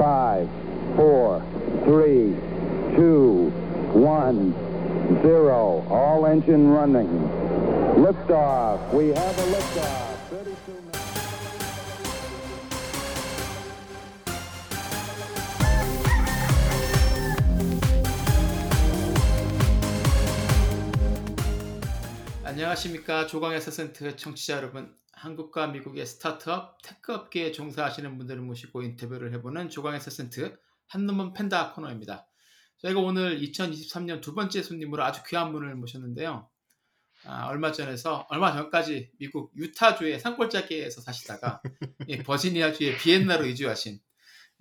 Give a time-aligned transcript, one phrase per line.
[0.00, 0.48] five,
[0.96, 1.42] four,
[1.84, 2.34] three,
[2.96, 3.50] two,
[3.92, 4.52] one,
[5.22, 5.86] zero.
[5.90, 7.08] All engine running.
[7.96, 8.92] Liftoff.
[8.92, 10.16] We have a liftoff.
[10.30, 11.06] 32 minutes.
[22.44, 29.69] 안녕하십니까 조광의 세센트 청취자 여러분 한국과 미국의 스타트업 tech 업계에 종사하시는 분들을 모시고 인터뷰를 해보는
[29.69, 32.27] 조광의 세센트 한 놈만 팬다 코너입니다
[32.79, 36.49] 저희가 오늘 2023년 두 번째 손님으로 아주 귀한 분을 모셨는데요
[37.25, 41.61] 아, 얼마 전에서 얼마 전까지 미국 유타주의 산골짜기에서 사시다가
[42.09, 43.99] 예, 버지니아주의 비엔나로 이주하신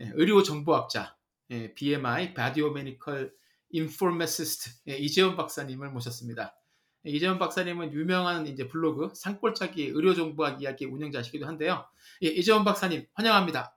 [0.01, 1.17] 예, 의료 정보학자
[1.51, 3.33] 예, BMI Biomedical
[3.71, 6.60] Informaticist 예, 이재훈 박사님을 모셨습니다.
[7.05, 11.87] 이재훈 박사님은 유명한 이제 블로그 산골짜기 의료정보학 이야기 운영자시기도 한데요.
[12.23, 13.75] 예, 이재원 박사님 환영합니다.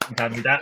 [0.00, 0.60] 감사합니다.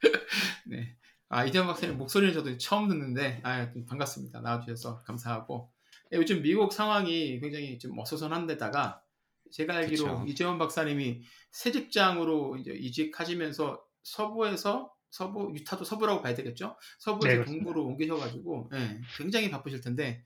[0.66, 0.96] 네.
[1.28, 4.40] 아, 이재원 박사님 목소리는 저도 처음 듣는데 아, 좀 반갑습니다.
[4.40, 5.72] 나와주셔서 감사하고
[6.12, 9.02] 예, 요즘 미국 상황이 굉장히 좀 어수선한데다가
[9.50, 10.24] 제가 알기로 그쵸.
[10.28, 16.76] 이재원 박사님이 새 직장으로 이제 이직하시면서 서부에서 서부 유타도 서부라고 봐야 되겠죠?
[16.98, 17.44] 서부에서 네.
[17.44, 20.24] 동부로 옮기셔가지고 예, 굉장히 바쁘실 텐데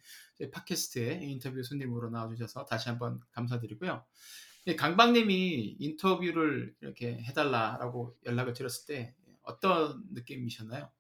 [0.50, 4.02] 팟캐스트에 인터뷰 손님으로 나와주셔서 다시 한번 감사드리고요.
[4.66, 10.90] 예, 강박님이 인터뷰를 이렇게 해달라라고 연락을 드렸을 때 어떤 느낌이셨나요?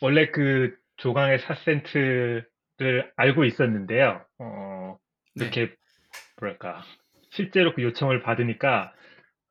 [0.00, 4.24] 원래 그 조강의 4센트를 알고 있었는데요.
[4.38, 4.98] 어,
[5.34, 5.44] 네.
[5.44, 5.76] 이렇게
[6.40, 6.82] 뭐랄까
[7.32, 8.94] 실제로 그 요청을 받으니까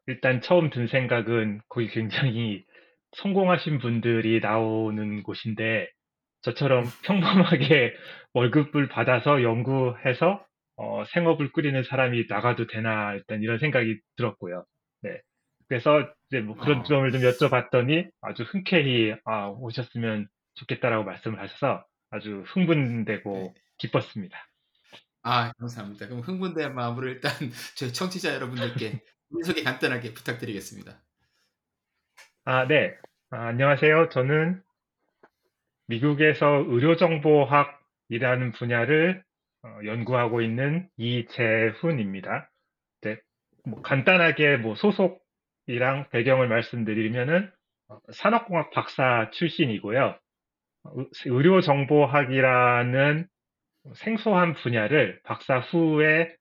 [0.07, 2.65] 일단 처음 든 생각은 거기 굉장히
[3.13, 5.89] 성공하신 분들이 나오는 곳인데
[6.41, 7.93] 저처럼 평범하게
[8.33, 10.45] 월급을 받아서 연구해서
[10.77, 14.65] 어, 생업을 꾸리는 사람이 나가도 되나 일단 이런 생각이 들었고요.
[15.01, 15.21] 네.
[15.67, 16.83] 그래서 이제 뭐 그런 어.
[16.83, 23.61] 점을 좀 여쭤봤더니 아주 흔쾌히 아, 오셨으면 좋겠다라고 말씀을 하셔서 아주 흥분되고 네.
[23.77, 24.37] 기뻤습니다.
[25.23, 26.07] 아, 감사합니다.
[26.07, 27.31] 그럼 흥분된 마음으로 일단
[27.77, 29.01] 저희 청취자 여러분들께
[29.45, 30.99] 소개 간단하게 부탁드리겠습니다.
[32.45, 32.95] 아, 네.
[33.29, 34.09] 아, 안녕하세요.
[34.09, 34.61] 저는
[35.87, 39.23] 미국에서 의료정보학이라는 분야를
[39.63, 42.49] 어, 연구하고 있는 이재훈입니다.
[43.01, 43.17] 네.
[43.65, 47.51] 뭐 간단하게 뭐 소속이랑 배경을 말씀드리면은
[47.89, 50.17] 어, 산업공학 박사 출신이고요.
[50.83, 53.27] 어, 의- 의료정보학이라는
[53.95, 56.35] 생소한 분야를 박사 후에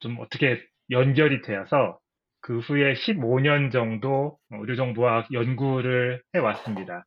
[0.00, 1.98] 좀 어떻게 연결이 되어서
[2.42, 7.04] 그 후에 15년 정도 의료정보학 연구를 해왔습니다.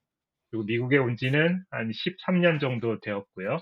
[0.50, 3.58] 그리고 미국에 온 지는 한 13년 정도 되었고요.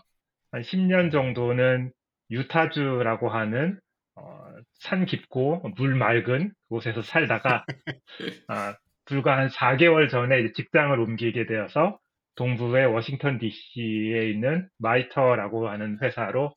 [0.51, 1.91] 한 10년 정도는
[2.29, 3.79] 유타주라고 하는
[4.15, 7.65] 어, 산 깊고 물 맑은 곳에서 살다가
[8.47, 11.97] 아, 불과 한 4개월 전에 직장을 옮기게 되어서
[12.35, 16.53] 동부의 워싱턴 DC에 있는 MITRE라고 하는 회사로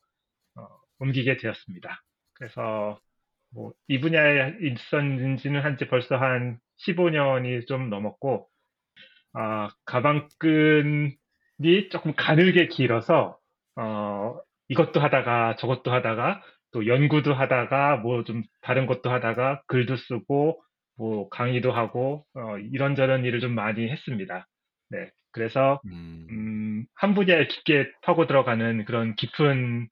[0.56, 2.02] 어, 옮기게 되었습니다.
[2.34, 3.00] 그래서
[3.56, 8.48] 뭐 이 분야에 있었는지는 한지 벌써 한 15년이 좀 넘었고
[9.34, 11.16] 아, 가방끈이
[11.90, 13.38] 조금 가늘게 길어서
[13.76, 14.36] 어,
[14.68, 20.62] 이것도 하다가 저것도 하다가 또 연구도 하다가 뭐 좀 다른 것도 하다가 글도 쓰고
[20.98, 24.46] 뭐 강의도 하고 어, 이런저런 일을 좀 많이 했습니다.
[24.90, 25.10] 네.
[25.32, 29.88] 그래서 음, 음, 한 분야에 깊게 파고 들어가는 그런 깊은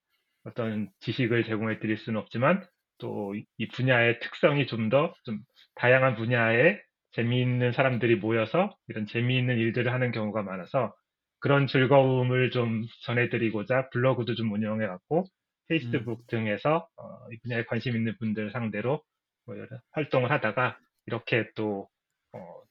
[0.47, 2.67] 어떤 지식을 제공해 드릴 수는 없지만
[2.99, 5.41] 또 이 분야의 특성이 좀더좀
[5.77, 6.81] 다양한 분야에
[7.12, 10.94] 재미있는 사람들이 모여서 이런 재미있는 일들을 하는 경우가 많아서
[11.41, 15.25] 그런 즐거움을 좀 전해드리고자 블로그도 좀 운영해 갖고
[15.69, 19.03] 페이스북 등에서 어, 이 분야에 관심 있는 분들 상대로
[19.47, 21.88] 뭐 여러 활동을 하다가 이렇게 또
[22.32, 22.62] 어,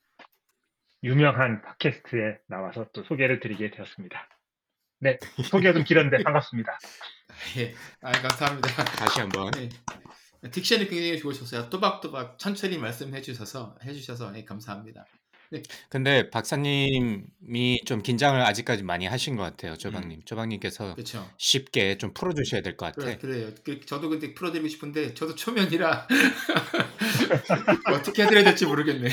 [1.03, 4.27] 유명한 팟캐스트에 나와서 또 소개를 드리게 되었습니다.
[4.99, 5.17] 네,
[5.49, 6.77] 소개가 좀 길었는데 반갑습니다.
[7.57, 8.69] 예, 아, 감사합니다.
[8.97, 9.69] 다시 한번 네.
[10.43, 11.69] 딕션이 굉장히 좋으셨어요.
[11.69, 15.05] 또박또박 천천히 말씀해 주셔서 해 주셔서 예, 감사합니다.
[15.87, 20.23] 근데 박사님이 좀 긴장을 아직까지 많이 하신 것 같아요, 조방님.
[20.25, 21.29] 조방님께서 그렇죠.
[21.37, 23.01] 쉽게 좀 풀어주셔야 될 것 같아.
[23.05, 23.51] 그래, 그래요.
[23.63, 26.07] 그, 저도 근데 풀어드리고 싶은데 저도 초면이라
[27.93, 29.09] 어떻게 해드려야 될지 모르겠네.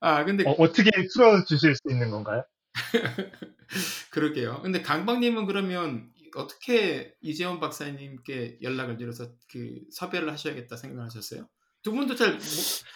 [0.00, 2.44] 아 근데 어, 어떻게 풀어주실 수 있는 건가요?
[4.10, 4.60] 그러게요.
[4.62, 11.48] 근데 강박님은 그러면 어떻게 이재원 박사님께 연락을 드려서 그 섭외를 하셔야겠다 생각하셨어요?
[11.82, 12.38] 두 분도 잘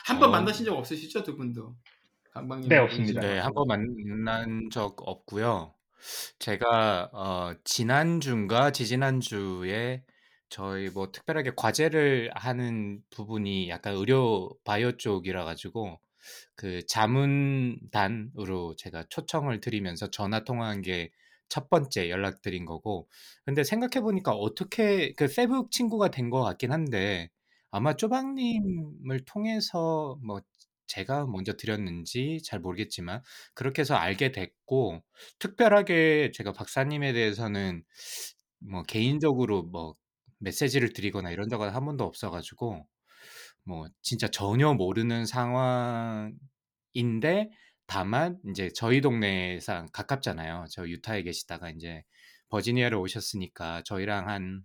[0.04, 0.32] 한번 어.
[0.32, 1.76] 만나신 적 없으시죠, 두 분도?
[2.32, 2.68] 강박님.
[2.68, 3.20] 네, 없습니다.
[3.20, 5.74] 네, 한 번 만난 적 없고요.
[6.38, 10.02] 제가 어, 지난 주인가 지지난 주에
[10.48, 16.00] 저희 뭐 특별하게 과제를 하는 부분이 약간 의료 바이오 쪽이라 가지고
[16.56, 21.10] 그 자문단으로 제가 초청을 드리면서 전화 통화한 게
[21.52, 23.08] 첫 번째 연락드린 거고.
[23.44, 27.31] 근데 생각해 보니까 어떻게 그 페북 친구가 된 것 같긴 한데
[27.70, 30.40] 아마 쪼박님을 통해서 뭐
[30.87, 33.22] 제가 먼저 드렸는지 잘 모르겠지만
[33.54, 35.02] 그렇게 해서 알게 됐고
[35.38, 37.84] 특별하게 제가 박사님에 대해서는
[38.60, 39.94] 뭐 개인적으로 뭐
[40.38, 42.87] 메시지를 드리거나 이런 적은 한 번도 없어 가지고
[43.64, 46.32] 뭐 진짜 전혀 모르는 상황인데
[47.87, 50.67] 다만 인제 저희 동네에서 가깝잖아요.
[50.70, 52.05] 저 유타에 계시다가 인제
[52.50, 54.64] 버지니아로 오셨으니까 저희랑 한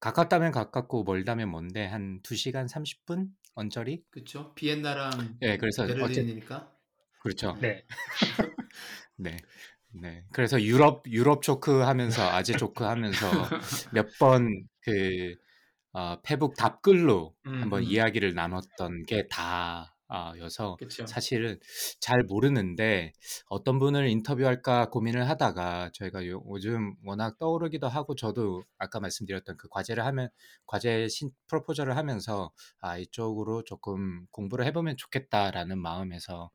[0.00, 4.04] 가깝다면 가깝고 멀다면 먼데 한 2 시간 30분 언저리?
[4.10, 4.54] 그쵸.
[4.54, 6.74] 비엔나랑 예 그래서 어쨌 베를린이니까.
[7.18, 7.58] 그렇죠.
[7.60, 7.84] 네.
[9.16, 9.36] 네.
[9.92, 10.24] 네.
[10.32, 13.52] 그래서 유럽 유럽 조크 하면서 아재 조크 하면서
[13.90, 15.36] 몇번그
[15.92, 17.84] 어 페북 답글로 한번 음음.
[17.84, 21.04] 이야기를 나눴던 게 다 아 여서 그쵸.
[21.04, 21.58] 사실은
[22.00, 23.12] 잘 모르는데
[23.48, 29.68] 어떤 분을 인터뷰할까 고민을 하다가 저희가 요 요즘 워낙 떠오르기도 하고 저도 아까 말씀드렸던 그
[29.68, 30.28] 과제를 하면
[30.66, 36.50] 과제 신 프로포절을 하면서 '아 이쪽으로 조금 공부를 해 보면 좋겠다.'라는 마음에서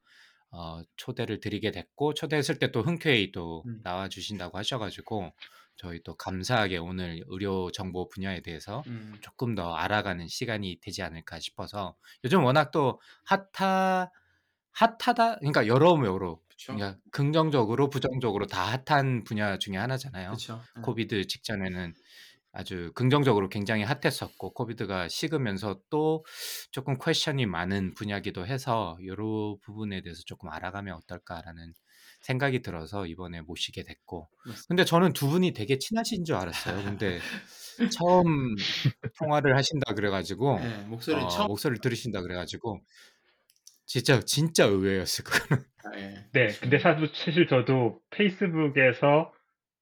[0.51, 3.83] 어 초대를 드리게 됐고 초대했을 때 또 흔쾌히 또 음.
[3.83, 5.31] 나와 주신다고 하셔 가지고
[5.79, 9.17] 저희 또 감사하게 오늘 의료 정보 분야에 대해서 음.
[9.21, 11.95] 조금 더 알아가는 시간이 되지 않을까 싶어서
[12.25, 14.09] 요즘 워낙 또 hot하
[14.73, 16.73] hot하다 그러니까 여러모로 그쵸.
[16.73, 20.31] 그러니까 긍정적으로 부정적으로 다 핫한 분야 중에 하나잖아요.
[20.31, 20.67] 그쵸.
[20.77, 20.81] 예.
[20.81, 21.93] COVID 직전에는
[22.51, 26.25] 아주 긍정적으로 굉장히 hot했었고 COVID가 식으면서 또
[26.71, 31.73] 조금 question이 많은 분야기도 해서 요런 부분에 대해서 조금 알아가면 어떨까라는
[32.21, 34.29] 생각이 들어서 이번에 모시게 됐고.
[34.67, 36.83] 근데 저는 두 분이 되게 친하신 줄 알았어요.
[36.83, 37.19] 근데
[37.91, 38.55] 처음
[39.17, 40.83] 통화를 하신다 그래 가지고 예.
[40.87, 42.81] 목소리는 어 처음 목소리를 들으신다 그래 가지고
[43.85, 45.63] 진짜 진짜 의외였어요 그거는.
[45.85, 46.25] 아 예.
[46.33, 46.47] 네.
[46.59, 49.31] 근데 사실 사실 저도 페이스북에서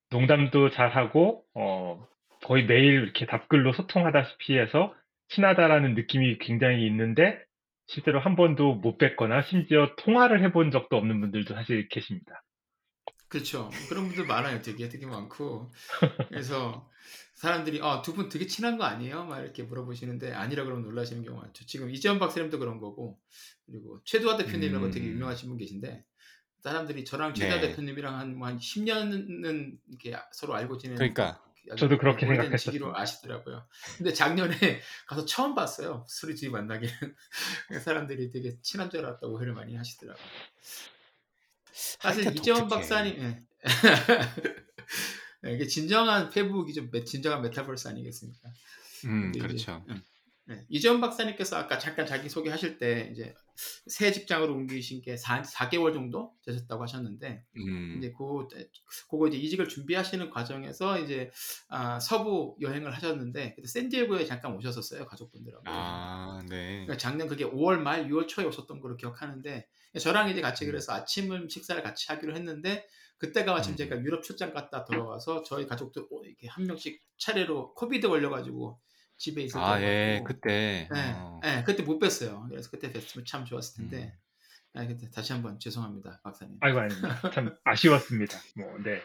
[0.10, 2.08] 농담도 잘하고 어
[2.44, 4.94] 거의 매일 이렇게 답글로 소통하다시피 해서
[5.30, 7.40] 친하다라는 느낌이 굉장히 있는데
[7.88, 12.44] 실제로 한 번도 못 뵀거나 심지어 통화를 해본 적도 없는 분들도 사실 계십니다.
[13.30, 13.70] 그쵸.
[13.90, 14.62] 그런 분들 많아요.
[14.62, 15.72] 되게, 되게 많고.
[16.30, 16.90] 그래서
[17.36, 21.46] 사람들이 "아 두 분 되게 친한 거 아니에요?" 막 이렇게 물어보시는데 아니라 그러면 놀라시는 경우가
[21.48, 21.66] 많죠.
[21.66, 23.20] 지금 이재원 박사님도 그런 거고
[23.66, 25.14] 그리고 최두화 대표님이라고 되게 음.
[25.14, 26.06] 유명하신 분 계신데
[26.64, 27.70] 사람들이 저랑 최두화 네.
[27.70, 31.42] 대표님이랑 한뭐한 10년은 이렇게 서로 알고 지내는 그러니까
[31.76, 32.26] 저도 그렇게.
[32.58, 33.68] 지기로 아시더라고요.
[33.98, 34.56] 근데 작년에
[35.08, 36.06] 가서 처음 봤어요.
[36.08, 36.94] 술이 둘이 만나기는.
[37.84, 40.26] 사람들이 되게 친한 줄 알았다고 오해를 많이 하시더라고요.
[41.72, 42.68] 사실 이재원.
[42.68, 43.40] 박사님 예.
[45.42, 46.90] 네, 이게 진정한 페북이죠.
[46.92, 48.50] 메- 진정한 메타버스 아니겠습니까?
[49.06, 49.86] 음 근데 이제 그렇죠.
[49.90, 50.02] 음,
[50.48, 50.66] 네.
[50.70, 53.34] 이재원 박사님께서 아까 잠깐 자기 소개하실 때 이제
[53.88, 57.96] 새 직장으로 옮기신 게 4, 4개월 정도 되셨다고 하셨는데 음.
[57.98, 58.48] 이제 그
[59.10, 61.32] 그거 이제 이직을 준비하시는 과정에서 이제
[61.68, 65.64] 아, 서부 여행을 하셨는데 그때 샌디에고에 잠깐 오셨었어요 가족분들하고.
[65.68, 66.86] 아 네.
[66.86, 69.68] 그러니까 작년 그게 5월 말 6월 초에 오셨던 걸로 기억하는데
[70.00, 70.68] 저랑 이제 같이 음.
[70.68, 72.86] 그래서 아침을 식사를 같이 하기로 했는데
[73.18, 73.78] 그때가 마침 음.
[73.78, 78.80] 제가 유럽 출장 갔다 돌아와서 저희 가족들 오- 이렇게 한 명씩 차례로 코비드 걸려가지고
[79.18, 80.20] 집에 있었던 아 예.
[80.20, 81.40] 거 그때 네, 어.
[81.44, 82.50] 네, 그때 못 뵀어요.
[82.50, 83.90] 그래서 그때 뵀으면 참 좋았을 음.
[83.90, 84.18] 텐데.
[84.74, 86.58] 아, 그때 다시 한번 죄송합니다, 박사님.
[86.62, 87.32] 아이고 아닙니다.
[87.34, 88.38] 참 아쉬웠습니다.
[88.56, 89.02] 뭐 네.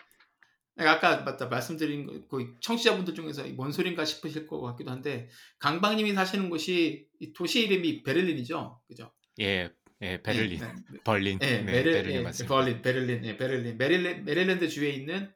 [0.75, 5.29] 네, 아까 맞다 말씀드린 거, 그 청취자분들 중에서 뭔 소린가 싶으실 것 같기도 한데
[5.59, 9.13] 강박님이 사시는 곳이 이 도시 이름이 베를린이죠, 그죠?
[9.41, 9.71] 예.
[10.03, 10.21] 예.
[10.23, 10.61] 베를린.
[10.61, 11.39] 네, 네, 벌린.
[11.39, 11.63] 네, 네.
[11.63, 12.55] 메르, 베를린 예, 맞습니다.
[12.55, 15.33] 베를린, 베를린, 예, 베를린, 메릴랜, 메릴랜드 주에 있는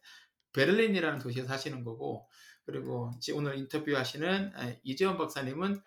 [0.52, 2.28] 베를린이라는 도시에 사시는 거고,
[2.66, 5.80] 그리고 오늘 인터뷰하시는 예, 이재훈 박사님은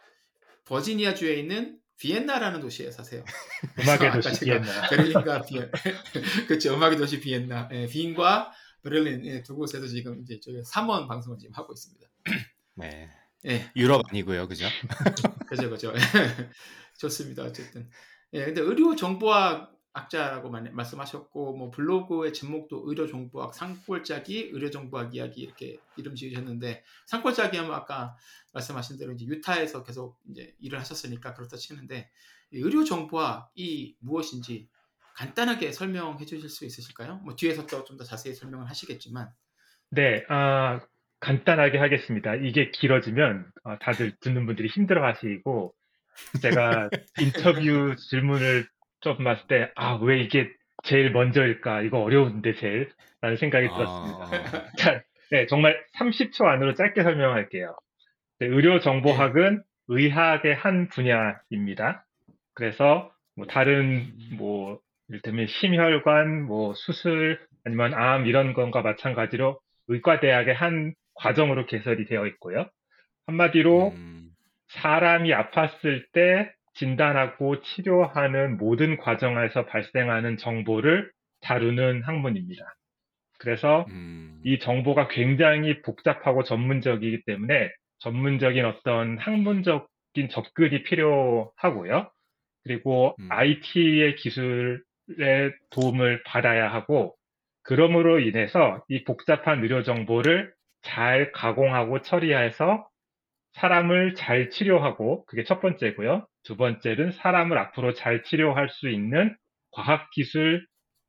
[0.66, 3.24] 버지니아 주에 있는 비엔나라는 도시에 사세요.
[3.80, 4.90] 음악의 도시 비엔나.
[4.90, 5.70] 베를린과 비엔,
[6.48, 6.74] 그렇죠.
[6.74, 11.54] 음악의 도시 비엔나, 예, 빈과 베를린 예, 두 곳에서 지금 이제 저희 3원 방송을 지금
[11.54, 12.08] 하고 있습니다.
[12.76, 13.10] 네.
[13.46, 14.48] 예, 유럽 아니고요.
[14.48, 14.66] 그죠?
[15.48, 15.94] 그죠, 그죠.
[16.98, 17.44] 좋습니다.
[17.44, 17.90] 어쨌든.
[18.34, 25.16] 예, 근데 의료 정보학 학자라고 만- 말씀하셨고, 뭐 블로그의 제목도 의료 정보학 산골짜기 의료 정보학
[25.16, 28.16] 이야기 이렇게 이름 지으셨는데 산골짜기 하면 아까
[28.54, 32.10] 말씀하신 대로 이제 유타에서 계속 이제 일을 하셨으니까 그렇다 치는데
[32.52, 34.70] 이 의료 정보학이 무엇인지
[35.16, 37.18] 간단하게 설명해 주실 수 있으실까요?
[37.26, 39.30] 뭐 뒤에서 또 좀 더 자세히 설명을 하시겠지만.
[39.92, 40.80] 네, 아,
[41.20, 42.36] 간단하게 하겠습니다.
[42.36, 45.74] 이게 길어지면 아, 다들 듣는 분들이 힘들어하시고
[46.42, 46.90] 제가
[47.68, 48.68] 인터뷰 질문을
[49.02, 50.50] 좀 봤을 때 아, 왜 이게
[50.84, 51.82] 제일 먼저일까?
[51.82, 52.90] 이거 어려운데 제일
[53.22, 54.24] 라는 생각이 들었습니다.
[54.24, 55.02] 아, 자,
[55.32, 57.76] 네, 정말 30초 안으로 짧게 설명할게요.
[58.40, 62.06] 네, 의료정보학은 의학의 한 분야입니다.
[62.54, 70.94] 그래서 뭐 다른 뭐 이를테면 심혈관, 뭐 수술 아니면 암 이런 것과 마찬가지로 의과대학의 한
[71.16, 72.70] 과정으로 개설이 되어 있고요.
[73.28, 74.30] 한마디로 음,
[74.68, 81.12] 사람이 아팠을 때 진단하고 치료하는 모든 과정에서 발생하는 정보를
[81.42, 82.64] 다루는 학문입니다.
[83.40, 92.12] 그래서 음, 이 정보가 굉장히 복잡하고 전문적이기 때문에 전문적인 어떤 학문적인 접근이 필요하고요.
[92.64, 93.28] 그리고 음.
[93.32, 94.82] IT의 기술의
[95.72, 97.16] 도움을 받아야 하고,
[97.64, 102.89] 그러므로 인해서 이 복잡한 의료 정보를 잘 가공하고 처리해서
[103.60, 106.28] 사람을 잘 치료하고, 그게 첫 번째고요.
[106.44, 109.36] 두 번째는 사람을 앞으로 잘 치료할 수 있는
[109.72, 110.66] 과학기술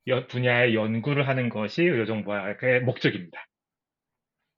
[0.07, 3.45] 여- 분야의 연구를 하는 것이 의료정보학의 목적입니다.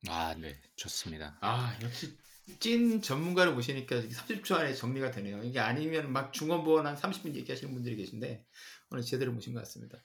[0.09, 1.37] 아, 네, 좋습니다.
[1.41, 2.17] 아, 역시
[2.59, 5.41] 찐 전문가를 모시니까 30초 안에 정리가 되네요.
[5.43, 8.43] 이게 아니면 막 중원보원 한 30분 얘기하시는 분들이 계신데
[8.89, 9.97] 오늘 제대로 모신 것 같습니다.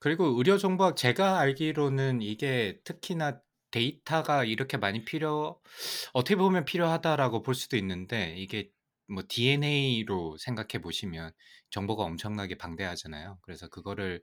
[0.00, 5.60] 그리고 의료정보학 제가 알기로는 이게 특히나 데이터가 이렇게 많이 필요,
[6.12, 8.70] 어떻게 보면 필요하다라고 볼 수도 있는데 이게
[9.08, 11.32] 뭐 DNA로 생각해 보시면
[11.70, 13.38] 정보가 엄청나게 방대하잖아요.
[13.42, 14.22] 그래서 그거를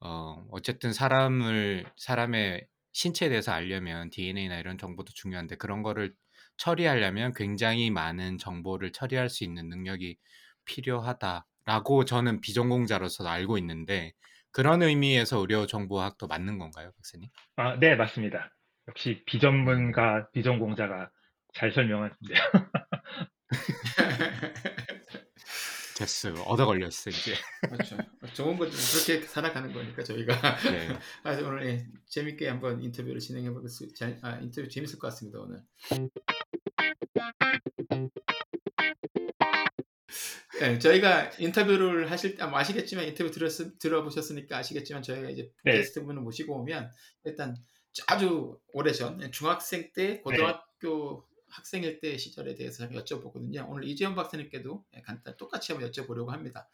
[0.00, 6.14] 어, 어쨌든 사람을, 사람의 신체에 대해서 알려면 DNA나 이런 정보도 중요한데 그런 거를
[6.56, 10.18] 처리하려면 굉장히 많은 정보를 처리할 수 있는 능력이
[10.64, 14.12] 필요하다라고 저는 비전공자로서 알고 있는데
[14.50, 17.28] 그런 의미에서 의료 정보학도 맞는 건가요, 박사님?
[17.56, 18.50] 아, 네, 맞습니다.
[18.88, 21.10] 역시 비전문가, 비전공자가
[21.54, 22.38] 잘 설명하는데요.
[25.98, 26.34] 됐어요.
[26.42, 27.34] 얻어 걸렸어 이제.
[27.68, 27.96] 그렇죠.
[28.34, 30.32] 좋은 건 그렇게 살아가는 거니까 저희가
[30.70, 30.88] 네.
[31.24, 35.40] 아, 오늘 예, 재밌게 한번 인터뷰를 진행해 볼 수, 자- 아, 인터뷰 재밌을 것 같습니다
[35.40, 35.60] 오늘.
[40.62, 45.72] 예, 저희가 인터뷰를 하실 때 아마 아시겠지만 인터뷰 들었, 들어보셨으니까 아시겠지만 저희가 이제 네.
[45.72, 46.90] 게스트 분을 모시고 오면
[47.24, 47.56] 일단
[48.06, 53.68] 아주 오래전 예, 중학생 때 고등학교 학생일 때 시절에 대해서 여쭤보거든요.
[53.68, 56.68] 오늘 이재현 박사님께도 예, 간단 똑같이 한번 여쭤보려고 합니다.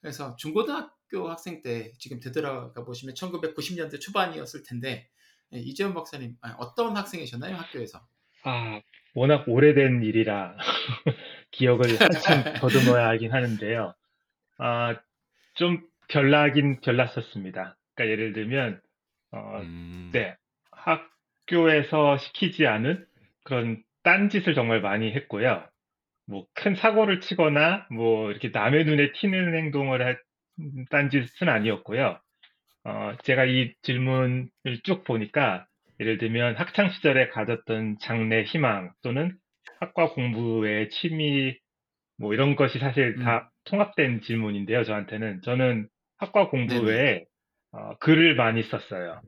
[0.00, 5.08] 그래서 중고등학교 학생 때 지금 되돌아가 보시면 1990년대 초반이었을 텐데
[5.52, 8.06] 예, 이재현 박사님 아, 어떤 학생이셨나요 학교에서?
[8.44, 8.80] 아,
[9.14, 10.56] 워낙 오래된 일이라
[11.54, 13.94] 기억을 한참 더듬어야 하긴 하는데요.
[14.58, 14.96] 아,
[15.54, 17.76] 좀 별나긴 별났었습니다.
[17.94, 18.80] 그러니까 예를 들면,
[19.32, 20.36] 어, 음, 네,
[20.72, 23.06] 학교에서 시키지 않은
[23.44, 25.66] 그런 딴짓을 정말 많이 했고요.
[26.26, 30.20] 뭐 큰 사고를 치거나 뭐 이렇게 남의 눈에 튀는 행동을 할
[30.90, 32.18] 딴짓은 아니었고요.
[32.84, 34.48] 어, 제가 이 질문을
[34.84, 35.66] 쭉 보니까
[36.00, 39.36] 예를 들면 학창 시절에 가졌던 장래 희망 또는
[39.80, 41.56] 학과 공부의 취미
[42.16, 44.84] 뭐 이런 것이 사실 다 통합된 질문인데요.
[44.84, 46.86] 저한테는 저는 학과 공부 네네.
[46.86, 47.24] 외에
[47.72, 49.20] 어, 글을 많이 썼어요.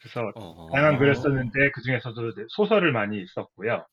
[0.00, 3.86] 그래서 어, 다양한 글을 썼는데 그 중에서도 소설을 많이 썼고요.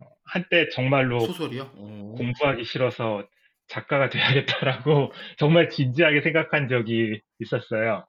[0.00, 1.72] 어, 한때 정말로 소설이요?
[1.76, 2.14] 오.
[2.14, 3.26] 공부하기 싫어서
[3.68, 8.06] 작가가 돼야겠다라고 정말 진지하게 생각한 적이 있었어요.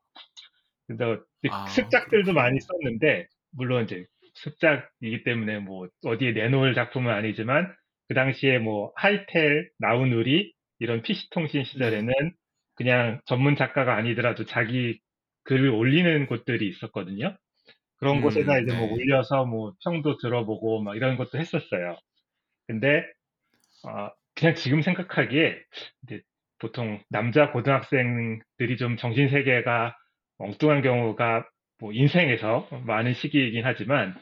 [0.88, 2.41] 그래서 아, 습작들도 그렇구나.
[2.41, 4.05] 많이 썼는데 물론 이제
[4.43, 7.73] 습작이기 때문에 뭐 어디에 내놓을 작품은 아니지만
[8.07, 12.31] 그 당시에 뭐 하이텔, 나우누리 이런 PC 통신 시절에는 네.
[12.75, 15.00] 그냥 전문 작가가 아니더라도 자기
[15.43, 17.35] 글을 올리는 곳들이 있었거든요.
[17.97, 18.93] 그런 음, 곳에다 이제 뭐 네.
[18.93, 21.95] 올려서 뭐 평도 들어보고 막 이런 것도 했었어요.
[22.67, 23.03] 근데
[23.85, 25.63] 어, 그냥 지금 생각하기에
[26.59, 29.95] 보통 남자 고등학생들이 좀 정신 세계가
[30.38, 31.45] 엉뚱한 경우가
[31.79, 34.15] 뭐 인생에서 많은 시기이긴 하지만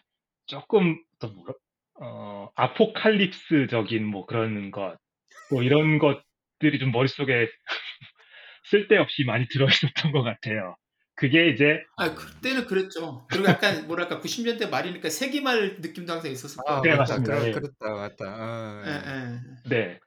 [0.52, 1.54] 조금 또 뭐라
[2.02, 4.98] 어, 아포칼립스적인 뭐 그런 것,
[5.50, 7.48] 뭐 이런 것들이 좀 머릿속에
[8.70, 10.76] 쓸데없이 많이 들어있었던 것 같아요.
[11.16, 13.26] 그게 이제 아 그때는 그랬죠.
[13.30, 16.82] 그리고 약간 뭐랄까 90년대 말이니까 세기말 느낌도 항상 있었을 아, 거예요.
[16.82, 17.14] 네, 맞다.
[17.20, 17.34] 맞습니다.
[17.36, 17.52] 그렇, 예.
[17.52, 18.26] 그렇다, 맞다.
[18.26, 19.24] 어, 예, 예.
[19.24, 19.70] 예.
[19.70, 20.00] 네.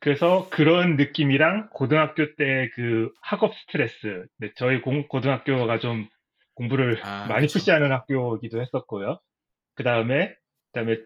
[0.00, 6.08] 그래서 그런 느낌이랑 고등학교 때 그 학업 스트레스, 네, 저희 공- 고등학교가 좀
[6.54, 7.58] 공부를 아, 많이 그쵸.
[7.58, 9.18] 푸시하는 학교이기도 했었고요.
[9.76, 10.34] 그 다음에, 그
[10.72, 10.98] 다음에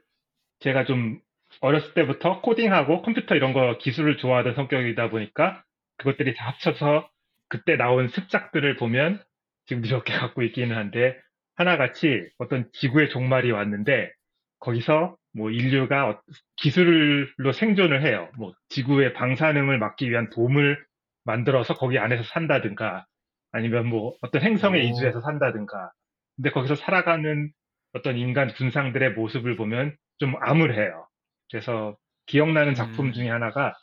[0.61, 1.21] 제가 좀
[1.61, 5.62] 어렸을 때부터 코딩하고 컴퓨터 이런 거 기술을 좋아하던 성격이다 보니까
[5.99, 7.11] 그것들이 다 합쳐서
[7.49, 9.23] 그때 나온 습작들을 보면
[9.67, 11.19] 지금 이렇게 갖고 있기는 한데
[11.57, 14.12] 하나같이 어떤 지구의 종말이 왔는데
[14.61, 16.23] 거기서 뭐 인류가 어-
[16.57, 18.31] 기술로 생존을 해요.
[18.37, 20.83] 뭐 지구의 방사능을 막기 위한 돔을
[21.25, 23.05] 만들어서 거기 안에서 산다든가
[23.53, 24.83] 아니면 뭐 어떤 행성에 오.
[24.83, 25.93] 이주해서 산다든가
[26.37, 27.50] 근데 거기서 살아가는
[27.93, 31.07] 어떤 인간 군상들의 모습을 보면 좀 암울해요.
[31.51, 33.13] 그래서 기억나는 작품 음.
[33.13, 33.75] 중에 하나가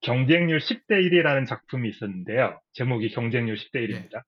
[0.00, 2.60] 경쟁률 10대 1이라는 작품이 있었는데요.
[2.72, 4.22] 제목이 경쟁률 10대 1입니다.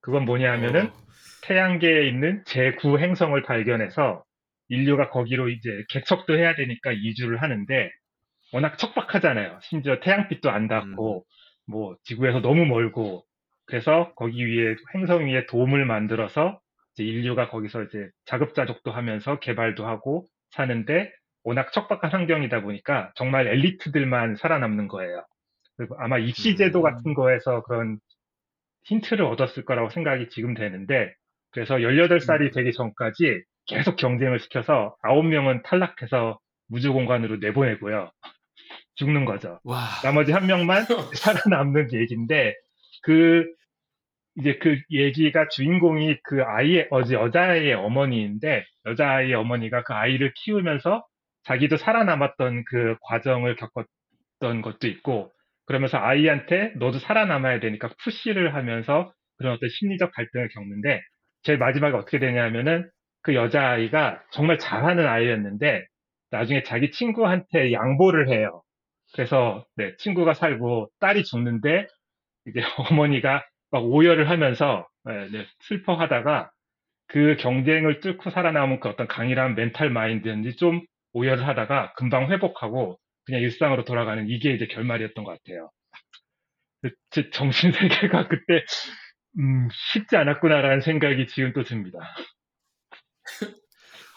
[0.00, 0.92] 그건 뭐냐 하면은 어,
[1.42, 4.24] 태양계에 있는 제9 행성을 발견해서
[4.68, 7.90] 인류가 거기로 이제 개척도 해야 되니까 이주를 하는데
[8.52, 9.60] 워낙 척박하잖아요.
[9.62, 11.24] 심지어 태양빛도 안 닿고
[11.66, 13.24] 뭐 지구에서 너무 멀고
[13.66, 16.60] 그래서 거기 위에 행성 위에 돔을 만들어서
[17.02, 21.12] 인류가 거기서 이제 자급자족도 하면서 개발도 하고 사는데
[21.44, 25.24] 워낙 척박한 환경이다 보니까 정말 엘리트들만 살아남는 거예요.
[25.76, 26.82] 그리고 아마 입시제도 음.
[26.82, 27.98] 같은 거에서 그런
[28.84, 31.12] 힌트를 얻었을 거라고 생각이 지금 되는데
[31.52, 36.38] 그래서 18살이 되기 전까지 계속 경쟁을 시켜서 9명은 탈락해서
[36.70, 38.10] 우주 공간으로 내보내고요.
[38.96, 39.60] 죽는 거죠.
[39.64, 39.86] 와.
[40.02, 40.84] 나머지 한 명만
[41.14, 42.54] 살아남는 얘기인데
[43.02, 43.44] 그
[44.38, 51.04] 이제 그 얘기가 주인공이 그 아이의 어제 여자아이의 어머니인데 여자아이의 어머니가 그 아이를 키우면서
[51.44, 55.32] 자기도 살아남았던 그 과정을 겪었던 것도 있고
[55.66, 61.00] 그러면서 아이한테 너도 살아남아야 되니까 푸시를 하면서 그런 어떤 심리적 갈등을 겪는데
[61.42, 62.90] 제일 마지막에 어떻게 되냐면은
[63.22, 65.86] 그 여자아이가 정말 잘하는 아이였는데
[66.30, 68.62] 나중에 자기 친구한테 양보를 해요.
[69.14, 71.86] 그래서 네, 친구가 살고 딸이 죽는데
[72.46, 73.44] 이제 어머니가
[73.76, 76.50] 막 오열을 하면서 네, 네, 슬퍼하다가
[77.08, 80.80] 그 경쟁을 뚫고 살아남은 그 어떤 강인한 멘탈 마인드인지 좀
[81.12, 85.70] 오열을 하다가 금방 회복하고 그냥 일상으로 돌아가는 이게 이제 결말이었던 것 같아요.
[86.80, 88.64] 그제 정신 세계가 그때
[89.38, 91.98] 음, 쉽지 않았구나라는 생각이 지금 또 듭니다.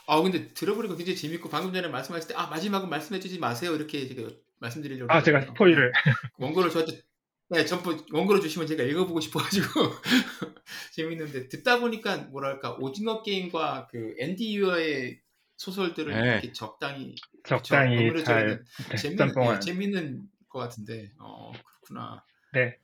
[0.07, 4.29] 아 근데 들어보니까 굉장히 재밌고 방금 전에 말씀하실 때 아 마지막은 말씀해주지 마세요 이렇게 제가
[4.59, 5.41] 말씀드리려고 아, 제가.
[5.41, 5.91] 스포일을
[6.37, 7.01] 원고를 저한테
[7.49, 9.65] 네 전부 원고를 주시면 제가 읽어보고 싶어가지고
[10.93, 15.19] 재밌는데 듣다 보니까 뭐랄까 오징어 게임과 그 앤디 유어의
[15.57, 16.19] 소설들을 네.
[16.31, 18.63] 이렇게 적당히 적당히 잘 저희는
[18.95, 19.55] 재밌는 짬뽕한.
[19.55, 22.23] 예, 재밌는 것 같은데 어 그렇구나.
[22.53, 22.75] 네.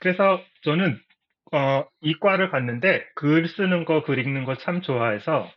[0.00, 1.00] 그래서 저는
[1.52, 5.50] 어, 이과를 갔는데 글 쓰는 거, 글 읽는 거 참 좋아해서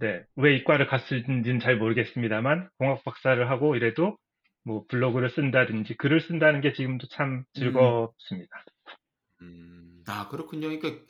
[0.00, 4.16] 네, 왜 이과를 갔는지는 잘 모르겠습니다만 공학 박사를 하고 이래도
[4.64, 8.64] 뭐 블로그를 쓴다든지 글을 쓴다는 게 지금도 참 즐겁습니다.
[9.42, 10.68] 음, 아 그렇군요.
[10.68, 11.04] 그러니까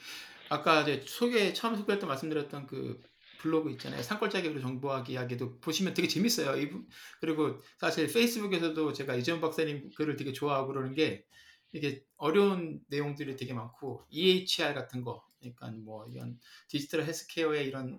[0.49, 3.01] 아까 이제 소개 처음 소개할 때 말씀드렸던 그
[3.41, 4.03] 블로그 있잖아요.
[4.03, 6.57] 산골짜기로 정보하기 이야기도 보시면 되게 재밌어요.
[6.61, 6.87] 이분-
[7.21, 11.25] 그리고 사실 페이스북에서도 제가 이재훈 박사님 글을 되게 좋아하고 그러는 게
[11.73, 17.99] 이게 어려운 내용들이 되게 많고 EHR 같은 거, 그러니까 뭐 이런 디지털 헬스케어의 이런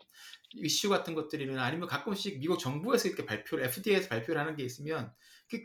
[0.56, 5.14] 이슈 같은 것들이나 아니면 가끔씩 미국 정부에서 이렇게 발표를 FDA에서 발표를 하는 게 있으면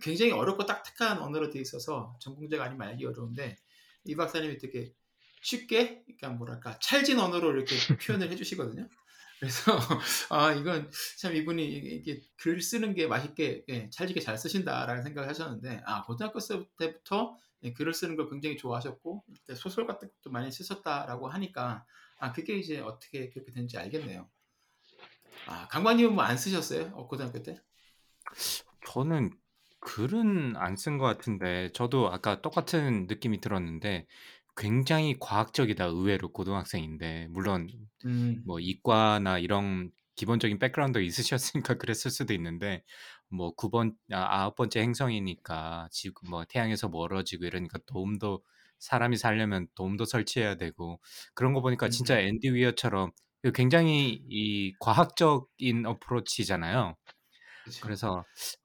[0.01, 3.57] 굉장히 어렵고 딱딱한 언어로 돼 있어서 전공자가 아니면 알기 어려운데
[4.05, 4.92] 이 박사님이 되게
[5.42, 7.75] 쉽게, 그러니까 뭐랄까 찰진 언어로 이렇게
[8.07, 8.88] 표현을 해주시거든요.
[9.40, 9.79] 그래서
[10.31, 15.83] 아 이건 참 이분이 이게 글 쓰는 게 맛있게 예, 찰지게 잘 쓰신다라는 생각을 하셨는데
[15.85, 16.38] 아 고등학교
[16.79, 21.85] 때부터 예, 글을 쓰는 걸 굉장히 좋아하셨고 그때 소설 같은 것도 많이 쓰셨다라고 하니까
[22.18, 24.31] 아 그게 이제 어떻게 그렇게 된지 알겠네요.
[25.47, 26.92] 아 강관님은 뭐 안 쓰셨어요?
[26.94, 27.61] 어, 고등학교 때?
[28.87, 29.31] 저는
[29.85, 34.07] 글은 안 쓴 것 같은데 저도 아까 똑같은 느낌이 들었는데
[34.57, 37.68] 굉장히 과학적이다 의외로 고등학생인데 물론
[38.05, 42.85] 음, 뭐 이과나 이런 기본적인 백그라운드 있으셨으니까 그랬을 수도 있는데
[43.31, 48.42] 뭐 9 번 아, 아홉 번째 행성이니까 지금 뭐 태양에서 멀어지고 이러니까 돔도
[48.81, 51.01] 사람이 살려면 돔도 설치해야 되고
[51.35, 52.20] 그런 거 보니까 진짜 음.
[52.20, 53.12] 앤디 위어처럼
[53.55, 56.96] 굉장히 이 과학적인 approach잖아요.
[57.64, 57.81] 그렇죠.
[57.81, 58.24] 그래서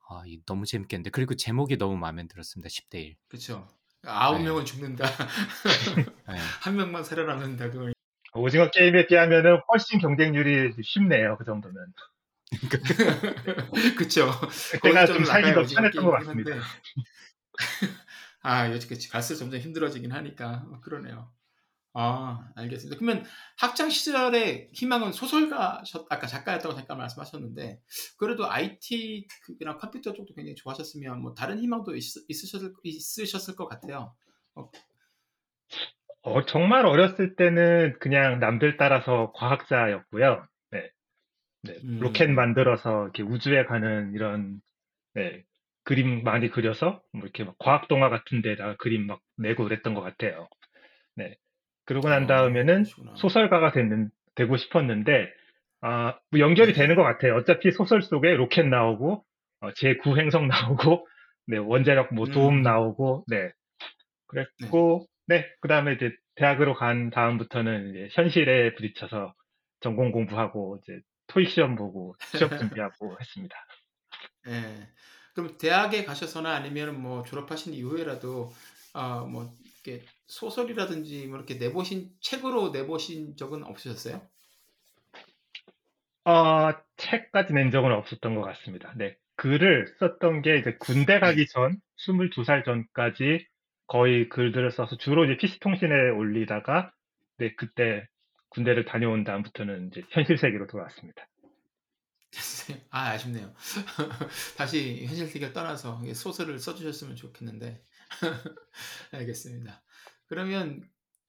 [0.10, 2.68] 아, 이 너무 재밌겠는데 그리고 제목이 너무 마음에 들었습니다.
[2.70, 3.16] 10대 1.
[3.30, 3.68] 그렇죠.
[4.06, 4.46] 아홉 네.
[4.46, 5.06] 명은 죽는다.
[6.28, 6.38] 네.
[6.62, 7.72] 한 명만 살아남는다.
[7.72, 7.94] 그걸
[8.34, 11.38] 오징어 게임에 비하면은 훨씬 경쟁률이 쉽네요.
[11.38, 11.94] 그 정도면.
[13.98, 14.32] 그쵸.
[14.72, 16.52] 그때가 좀 살기 더 편했던 것 같습니다.
[18.42, 19.10] 아, 그치.
[19.10, 20.66] 갈수록 점점 힘들어지긴 하니까.
[20.72, 21.32] 어, 그러네요.
[21.94, 23.00] 아, 알겠습니다.
[23.00, 23.26] 그러면
[23.58, 27.80] 학창 시절에 희망은 소설가, 아까 작가였다고 잠깐 말씀하셨는데,
[28.18, 34.14] 그래도 IT, 그냥 컴퓨터 쪽도 굉장히 좋아하셨으면, 뭐, 다른 희망도 있, 있으셨을, 있으셨을 것 같아요.
[36.22, 40.46] 어, 정말 어렸을 때는 그냥 남들 따라서 과학자였고요.
[40.72, 40.90] 네.
[41.64, 42.00] 네, 음.
[42.00, 44.62] 로켓 만들어서 이렇게 우주에 가는 이런
[45.14, 45.44] 네,
[45.84, 50.02] 그림 많이 그려서 뭐 이렇게 막 과학 동화 같은 데다가 그림 막 내고 그랬던 것
[50.02, 50.48] 같아요.
[51.16, 51.36] 네.
[51.90, 53.16] 그러고 난 어, 다음에는 그러시구나.
[53.16, 55.34] 소설가가 됐는, 되고 싶었는데
[55.82, 57.36] 아, 뭐 연결이 되는 것 같아요.
[57.36, 59.26] 어차피 소설 속에 로켓 나오고
[59.62, 61.08] 어, 제9 행성 나오고
[61.48, 62.62] 네, 원자력 뭐 도움 음.
[62.62, 63.52] 나오고 네.
[64.28, 69.34] 그랬고 네, 그다음에 이제 대학으로 간 다음부터는 이제 현실에 부딪혀서
[69.80, 73.56] 전공 공부하고 이제 토익 시험 보고 취업 준비하고 했습니다.
[74.48, 74.88] 예.
[75.34, 78.52] 그럼 대학에 가셔서나 아니면 뭐 졸업하신 이후에라도
[78.94, 79.52] 아, 뭐
[79.84, 84.22] 이렇게 소설이라든지 뭐 이렇게 내보신 책으로 내보신 적은 없으셨어요?
[86.26, 88.94] 어, 책까지 낸 적은 없었던 것 같습니다.
[88.96, 89.18] 네.
[89.36, 93.48] 글을 썼던 게 이제 군대 가기 전, 22살 전까지
[93.88, 96.92] 거의 글들을 써서 주로 이제 PC통신에 올리다가,
[97.38, 98.06] 네, 그때
[98.50, 101.26] 군대를 다녀온 다음부터는 이제 현실 세계로 돌아왔습니다.
[102.92, 103.54] 아, 아쉽네요.
[104.58, 107.84] 다시 현실 세계를 떠나서 소설을 써주셨으면 좋겠는데.
[109.12, 109.84] 알겠습니다.
[110.28, 110.88] 그러면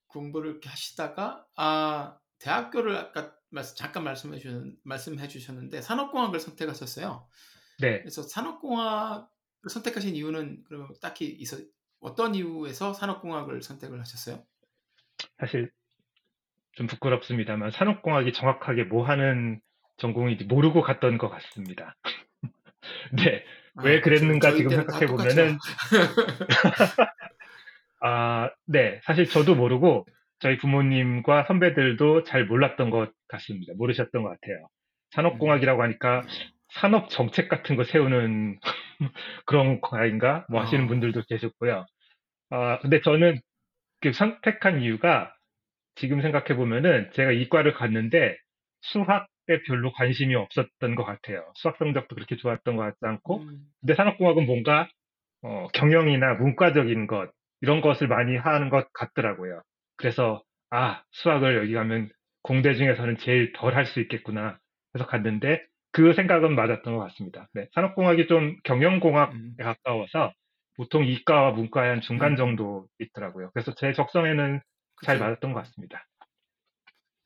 [0.08, 7.28] 공부를 이렇게 하시다가, 아, 대학교를 아까 말씀, 잠깐 말씀해 주셨, 말씀해 주셨는데, 산업공학을 선택하셨어요.
[7.80, 8.00] 네.
[8.00, 9.26] 그래서 산업공학을
[9.68, 11.58] 선택하신 이유는 그러면 딱히 있어,
[12.00, 14.44] 어떤 이유에서 산업공학을 선택을 하셨어요?
[15.38, 15.70] 사실
[16.72, 19.60] 좀 부끄럽습니다만 산업공학이 정확하게 뭐 하는
[20.00, 21.94] 전공인지 모르고 갔던 것 같습니다.
[23.12, 23.44] 네.
[23.76, 24.00] 아, 왜.
[24.00, 25.58] 그랬는가 저희 지금 생각해 보면은
[28.02, 29.00] 아, 네.
[29.04, 30.06] 사실 저도 모르고
[30.40, 33.74] 저희 부모님과 선배들도 잘 몰랐던 것 같습니다.
[33.76, 34.68] 모르셨던 것 같아요.
[35.10, 36.22] 산업공학이라고 하니까
[36.72, 38.58] 산업 정책 같은 거 세우는
[39.44, 40.88] 그런 과인가 뭐 하시는 어.
[40.88, 41.84] 분들도 계셨고요.
[42.50, 43.38] 아, 근데 저는
[44.00, 45.34] 그 선택한 이유가
[45.94, 48.36] 지금 생각해 보면은 제가 이과를 갔는데
[48.80, 49.26] 수학에
[49.66, 51.50] 별로 관심이 없었던 것 같아요.
[51.56, 54.88] 수학 성적도 그렇게 좋았던 것 같지 않고, 음, 근데 산업공학은 뭔가
[55.42, 59.62] 어, 경영이나 문과적인 것 이런 것을 많이 하는 것 같더라고요.
[59.96, 62.10] 그래서 아 수학을 여기 가면
[62.42, 64.58] 공대 중에서는 제일 덜 할 수 있겠구나
[64.94, 67.48] 해서 갔는데 그 생각은 맞았던 것 같습니다.
[67.54, 69.54] 네, 산업공학이 좀 경영공학에 음.
[69.58, 70.32] 가까워서
[70.76, 72.36] 보통 이과와 문과의 한 중간 음.
[72.36, 73.50] 정도 있더라고요.
[73.52, 74.60] 그래서 제 적성에는
[75.02, 75.24] 잘 그쵸.
[75.24, 76.06] 맞았던 것 같습니다.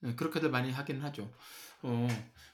[0.01, 1.33] 네, 그렇게들 많이 하긴 하죠.
[1.85, 2.09] 어,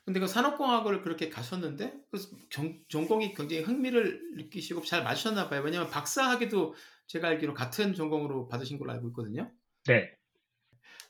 [0.05, 2.19] 근데 그 산업공학을 그렇게 가셨는데 그
[2.51, 5.63] 전, 전공이 굉장히 흥미를 느끼시고 잘 맞으셨나 봐요.
[5.63, 6.75] 왜냐면 박사학위도
[7.07, 9.51] 제가 알기로 같은 전공으로 받으신 걸로 알고 있거든요.
[9.87, 10.11] 네,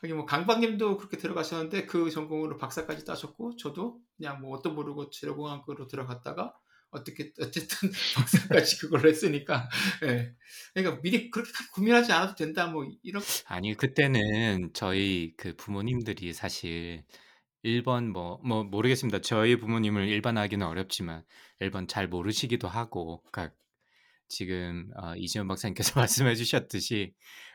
[0.02, 5.86] 여기 뭐 강박님도 그렇게 들어가셨는데 그 전공으로 박사까지 따셨고 저도 그냥 뭐 어떤 모르고 재료공학으로
[5.86, 6.54] 들어갔다가
[6.90, 9.68] 어떻게 어쨌든 박사까지 그걸로 했으니까
[10.04, 10.34] 예.
[10.74, 17.04] 그러니까 미리 그렇게 고민하지 않아도 된다 뭐 이런 아니, 그때는 저희 그 부모님들이 사실
[17.64, 19.20] 1번 뭐, 뭐 모르겠습니다.
[19.20, 21.24] 저희 부모님을 일반하기는 어렵지만
[21.60, 23.54] 1번 잘 모르시기도 하고, 그러니까
[24.28, 27.12] 지금 어, 이지원 박사님께서 말씀해 주셨듯이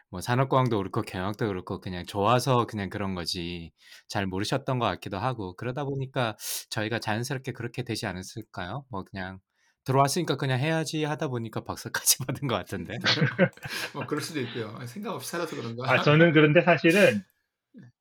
[0.10, 3.72] 뭐 산업공학도 그렇고 경영도 그렇고 그냥 좋아서 그냥 그런 거지
[4.08, 6.38] 잘 모르셨던 것 같기도 하고 그러다 보니까
[6.70, 8.86] 저희가 자연스럽게 그렇게 되지 않았을까요?
[8.90, 9.40] 뭐 그냥
[9.86, 12.94] 들어왔으니까 그냥 해야지 하다 보니까 박사까지 받은 것 같은데.
[13.94, 14.78] 뭐 그럴 수도 있고요.
[14.86, 15.92] 생각 없이 살아서 그런가.
[15.92, 17.24] 아, 저는 그런데 사실은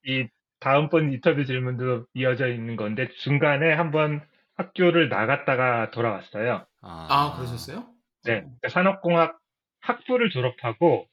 [0.06, 0.26] 이
[0.64, 4.22] 다음번 인터뷰 질문도 이어져 있는 건데 중간에 한번
[4.56, 6.64] 학교를 나갔다가 돌아왔어요.
[6.80, 7.80] 아 그러셨어요?
[8.24, 9.38] 네, 그러니까 산업공학
[9.82, 11.06] 학부를 졸업하고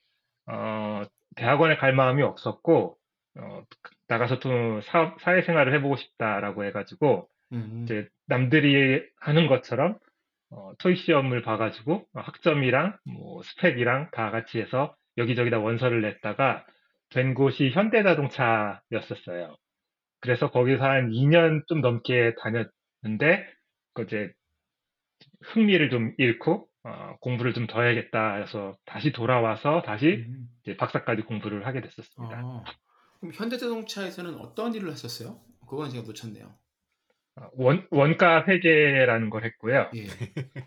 [0.48, 1.02] 어,
[1.36, 2.96] 대학원에 갈 마음이 없었고
[3.40, 3.64] 어,
[4.08, 7.82] 나가서 또 사, 사회생활을 해보고 싶다라고 해가지고 음.
[7.84, 9.98] 이제 남들이 하는 것처럼
[10.50, 16.66] 어, 토익 시험을 봐가지고 어, 학점이랑 뭐 스펙이랑 다 같이 해서 여기저기다 원서를 냈다가
[17.12, 19.56] 된 곳이 현대자동차였었어요.
[20.22, 23.48] 그래서 거기서 한 2년 좀 넘게 다녔는데
[23.94, 24.32] 그 이제
[25.44, 30.50] 흥미를 좀 잃고 어, 공부를 좀 더 해야겠다 해서 다시 돌아와서 다시 음.
[30.78, 32.38] 박사까지 공부를 하게 됐었습니다.
[32.40, 32.64] 아,
[33.20, 35.40] 그럼 현대자동차에서는 어떤 일을 하셨어요?
[35.68, 36.54] 그건 제가 놓쳤네요.
[37.36, 39.90] 어, 원, 원가 회계라는 걸 했고요.
[39.96, 40.06] 예.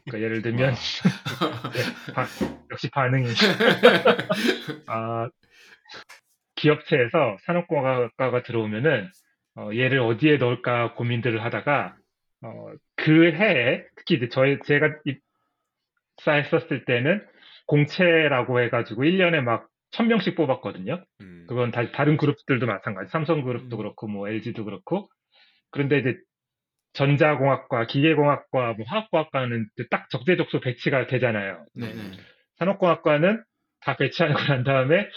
[0.05, 0.75] 그러니까 예를 들면
[1.75, 2.27] 네, 바-
[2.71, 3.27] 역시 반응이
[4.87, 5.29] 아,
[6.65, 9.09] 기업체에서 산업공학과가 들어오면은
[9.57, 11.97] 어, 얘를 어디에 넣을까 고민들을 하다가
[12.43, 14.97] 어, 그 해에 특히 이제 저희 제가
[16.17, 17.25] 입사했었을 때는
[17.67, 21.05] 공채라고 해가지고 1년에 막 1000명씩 뽑았거든요.
[21.21, 21.47] 음.
[21.49, 23.11] 그건 다, 다른 그룹들도 마찬가지.
[23.13, 23.79] 삼성그룹도 음.
[23.79, 25.09] 그렇고, 뭐, LG도 그렇고.
[25.71, 26.19] 그런데 이제
[26.95, 31.65] 전자공학과, 기계공학과, 뭐, 화학공학과는 이제 딱 적재적소 배치가 되잖아요.
[31.75, 31.95] 네네.
[32.59, 33.45] 산업공학과는
[33.83, 35.09] 다 배치하고 난 다음에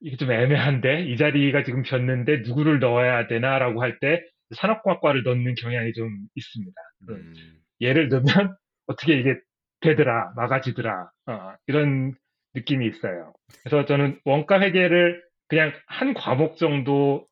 [0.00, 4.22] 이게 좀 애매한데, 이 자리가 지금 비었는데 누구를 넣어야 되나라고 할 때
[4.56, 6.72] 산업공학과를 넣는 경향이 좀 있습니다.
[7.06, 7.34] 그 음.
[7.80, 8.24] 예를 들면
[8.86, 9.36] 어떻게 이게
[9.80, 12.14] 되더라, 막아지더라, 어, 이런
[12.54, 13.32] 느낌이 있어요.
[13.62, 17.26] 그래서 저는 원가 회계를 그냥 한 과목 정도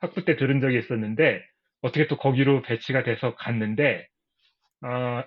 [0.00, 1.42] 학부 때 들은 적이 있었는데
[1.82, 4.06] 어떻게 또 거기로 배치가 돼서 갔는데
[4.82, 5.22] 어,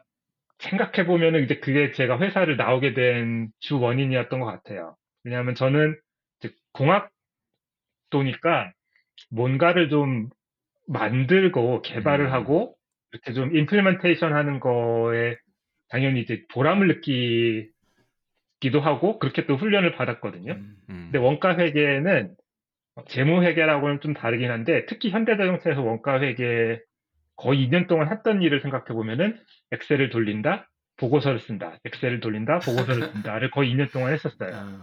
[0.59, 4.95] 생각해 보면은 이제 그게 제가 회사를 나오게 된 주 원인이었던 것 같아요.
[5.23, 5.97] 왜냐하면 저는
[6.73, 8.71] 공학도니까
[9.29, 10.29] 뭔가를 좀
[10.87, 12.31] 만들고 개발을 음.
[12.33, 12.75] 하고
[13.11, 15.37] 이렇게 좀 임플리멘테이션 하는 거에
[15.89, 20.53] 당연히 이제 보람을 느끼기도 하고 그렇게 또 훈련을 받았거든요.
[20.53, 20.77] 음.
[20.89, 21.09] 음.
[21.11, 22.35] 근데 원가 회계는
[23.07, 26.79] 재무 회계라고는 좀 다르긴 한데 특히 현대자동차에서 원가 회계
[27.35, 29.39] 거의 2년 동안 했던 일을 생각해 보면은
[29.71, 34.51] 엑셀을 돌린다, 보고서를 쓴다, 엑셀을 돌린다, 보고서를 쓴다를 거의 2년 동안 했었어요.
[34.53, 34.81] 아,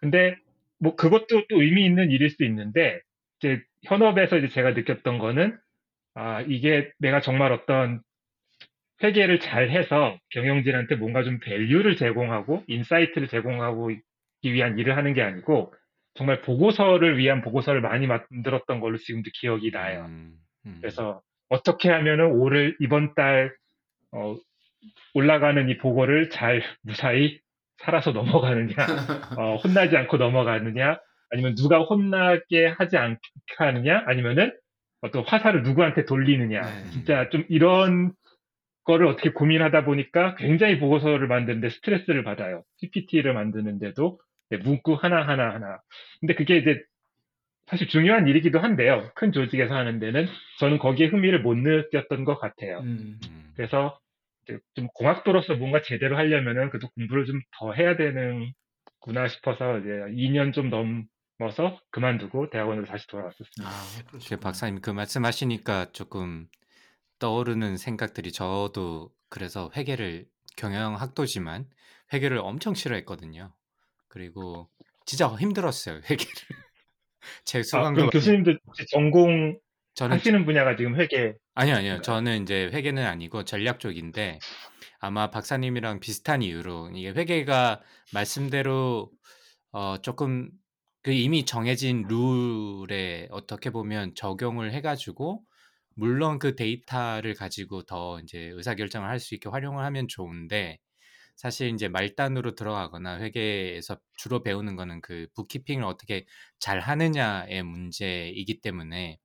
[0.00, 0.36] 근데
[0.78, 3.00] 뭐 그것도 또 의미 있는 일일 수 있는데
[3.38, 5.58] 이제 현업에서 이제 제가 느꼈던 거는
[6.14, 8.00] 아 이게 내가 정말 어떤
[9.02, 15.22] 회계를 잘 해서 경영진한테 뭔가 좀 value를 제공하고 insight를 제공하고 이 위한 일을 하는 게
[15.22, 15.74] 아니고
[16.14, 20.06] 정말 보고서를 위한 보고서를 많이 만들었던 걸로 지금도 기억이 나요.
[20.08, 20.78] 음, 음.
[20.80, 23.54] 그래서 어떻게 하면은 올해 이번 달
[24.12, 24.36] 어,
[25.14, 27.38] 올라가는 이 보고를 잘 무사히
[27.78, 28.74] 살아서 넘어가느냐,
[29.38, 30.98] 어, 혼나지 않고 넘어가느냐,
[31.30, 33.20] 아니면 누가 혼나게 하지 않게
[33.58, 34.52] 하느냐, 아니면은
[35.02, 36.90] 어떤 화살을 누구한테 돌리느냐, 네.
[36.90, 38.12] 진짜 좀 이런
[38.84, 42.62] 거를 어떻게 고민하다 보니까 굉장히 보고서를 만드는데 스트레스를 받아요.
[42.80, 44.18] PPT를 만드는데도
[44.50, 45.80] 네, 문구 하나 하나 하나.
[46.20, 46.80] 근데 그게 이제
[47.66, 49.10] 사실 중요한 일이기도 한데요.
[49.16, 50.26] 큰 조직에서 하는 데는
[50.60, 52.78] 저는 거기에 흥미를 못 느꼈던 것 같아요.
[52.78, 53.18] 음.
[53.28, 53.52] 음.
[53.56, 53.98] 그래서
[54.74, 60.70] 좀 공학도로서 뭔가 제대로 하려면은 그래도 공부를 좀 더 해야 되는구나 싶어서 이제 2년 좀
[60.70, 63.64] 넘어서 그만두고 대학원으로 다시 돌아왔었습니다.
[63.64, 64.40] 아, 그 그러시구나.
[64.40, 66.48] 박사님 그 말씀하시니까 조금
[67.18, 71.68] 떠오르는 생각들이 저도 그래서 회계를 경영학도지만
[72.12, 73.54] 회계를 엄청 싫어했거든요.
[74.08, 74.70] 그리고
[75.06, 76.32] 진짜 힘들었어요 회계를.
[77.44, 79.58] 제 아, 수강도 교수님도 혹시 전공
[79.96, 82.00] 저는 하시는 분야가 지금 회계 아니요, 아니요.
[82.02, 84.38] 저는 이제 회계는 아니고 전략 쪽인데
[85.00, 87.82] 아마 박사님이랑 비슷한 이유로 이게 회계가
[88.12, 89.10] 말씀대로
[89.72, 90.50] 어 조금
[91.02, 95.44] 그 이미 정해진 룰에 어떻게 보면 적용을 해가지고
[95.96, 100.78] 물론 그 데이터를 가지고 더 이제 의사결정을 할 수 있게 활용을 하면 좋은데
[101.36, 106.26] 사실 이제 말단으로 들어가거나 회계에서 주로 배우는 거는 그 북키핑을 어떻게
[106.58, 109.18] 잘 하느냐의 문제이기 때문에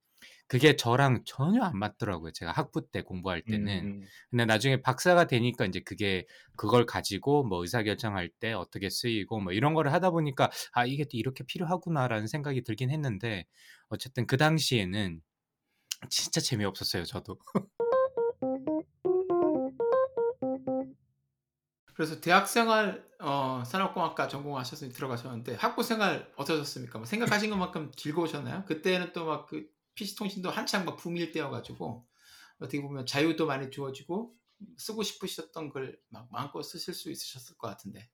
[0.51, 2.33] 그게 저랑 전혀 안 맞더라고요.
[2.33, 3.85] 제가 학부 때 공부할 때는.
[3.85, 9.53] 음, 근데 나중에 박사가 되니까 이제 그게 그걸 가지고 뭐 의사결정할 때 어떻게 쓰이고 뭐
[9.53, 13.45] 이런 거를 하다 보니까 아 이게 또 이렇게 필요하구나라는 생각이 들긴 했는데
[13.87, 15.21] 어쨌든 그 당시에는
[16.09, 17.05] 진짜 재미없었어요.
[17.05, 17.37] 저도.
[21.93, 26.99] 그래서 대학생활 어, 산업공학과 전공하셔서 들어가셨는데 학부생활 어떠셨습니까?
[26.99, 28.65] 뭐 생각하신 것만큼 즐거우셨나요?
[28.65, 32.05] 그때는 또 막 그 PC통신도 한창 막 붐일 때여가지고
[32.59, 34.35] 어떻게 보면 자유도 많이 주어지고
[34.77, 38.09] 쓰고 싶으셨던 걸 막 마음껏 쓰실 수 있으셨을 것 같은데.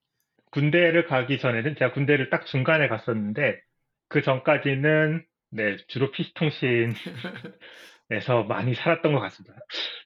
[0.51, 3.59] 군대를 가기 전에는 제가 군대를 딱 중간에 갔었는데
[4.07, 6.97] 그 전까지는 네, 주로 PC통신에서
[8.47, 9.55] 많이 살았던 것 같습니다.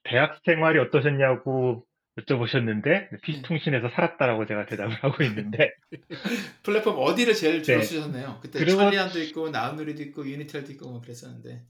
[0.03, 1.86] 대학 생활이 어떠셨냐고
[2.19, 5.71] 여쭤보셨는데 PC통신에서 살았다라고 제가 대답을 하고 있는데
[6.63, 7.84] 플랫폼 어디를 제일 주로 네.
[7.84, 8.39] 쓰셨나요?
[8.41, 11.65] 그때 그리고- 천리안도 있고 나우누리도 있고 유니텔도 있고 뭐 그랬었는데.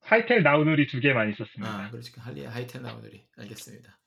[0.00, 1.90] 하이텔 나우누리 두 개 많이 아, 썼습니다.
[1.90, 2.12] 그렇지.
[2.18, 3.26] 할리 하이텔 나우누리.
[3.38, 3.98] 알겠습니다.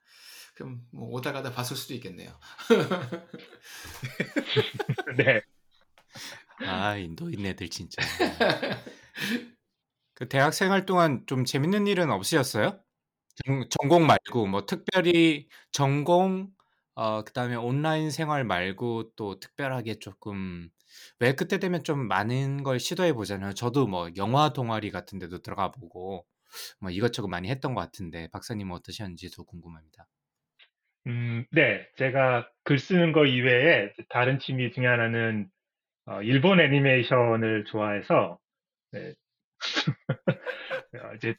[0.55, 2.31] 그럼 뭐 오다 가다 봤을 수도 있겠네요.
[5.17, 5.41] 네.
[6.65, 8.01] 아, 애들 진짜.
[10.13, 12.79] 그 대학 생활 동안 좀 재밌는 일은 없으셨어요?
[13.45, 16.49] 전, 전공 말고 뭐 특별히 전공
[16.95, 20.69] 어 그다음에 온라인 생활 말고 또 특별하게 조금
[21.19, 23.53] 왜 그때 되면 좀 많은 걸 시도해 보잖아요.
[23.53, 26.25] 저도 뭐 영화 동아리 같은 데도 들어가 보고
[26.79, 30.07] 뭐 이것저것 많이 했던 것 같은데 박사님은 어떠셨는지도 궁금합니다.
[31.07, 31.87] 음, 네.
[31.97, 35.49] 제가 글 쓰는 거 이외에 다른 취미 중에 하나는
[36.05, 38.39] 어, 일본 애니메이션을 좋아해서
[38.91, 39.13] 네.
[40.93, 41.35] 어, 이제,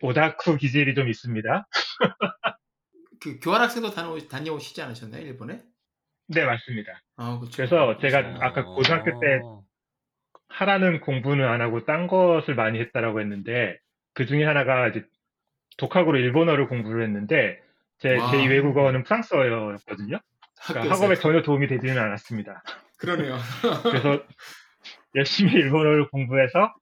[0.00, 1.66] 오다쿠 기질이 좀 있습니다.
[3.20, 5.22] 그 교환학생도 다녀오, 다녀오 시지 않으셨나요?
[5.22, 5.62] 일본에?
[6.28, 7.00] 네, 맞습니다.
[7.16, 7.56] 아, 그렇죠.
[7.56, 8.42] 그래서 제가 그렇죠.
[8.42, 9.62] 아까 고등학교 때 어.
[10.48, 13.78] 하라는 공부는 안 하고 딴 것을 많이 했다라고 했는데
[14.14, 15.04] 그 중에 하나가 이제
[15.76, 17.60] 독학으로 일본어를 공부를 했는데
[17.98, 18.30] 제 와.
[18.30, 20.18] 제2 외국어는 프랑스어였거든요.
[20.66, 20.94] 그러니까.
[20.94, 22.62] 학업에 전혀 도움이 되지는 않았습니다.
[22.98, 23.36] 그러네요.
[23.82, 24.22] 그래서
[25.14, 26.72] 열심히 일본어를 공부해서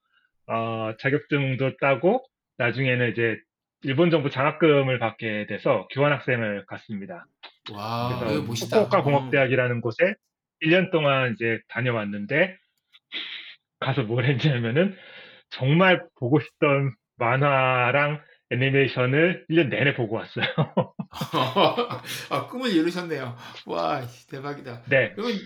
[0.46, 2.24] 어, 자격증도 따고
[2.58, 3.38] 나중에는 이제
[3.82, 7.26] 일본 정부 장학금을 받게 돼서 교환학생을 갔습니다.
[7.72, 8.76] 와, 그래서 아, 이거 멋있다.
[8.78, 9.02] 후쿠오카 어.
[9.02, 10.14] 공업대학이라는 곳에
[10.62, 12.56] 1년 동안 이제 다녀왔는데
[13.80, 14.96] 가서 뭘 했냐면은
[15.50, 20.44] 정말 보고 싶던 만화랑 애니메이션을 1년 내내 보고 왔어요.
[22.30, 23.36] 아, 꿈을 이루셨네요.
[23.66, 24.82] 와, 대박이다.
[24.88, 25.36] 네, 그러면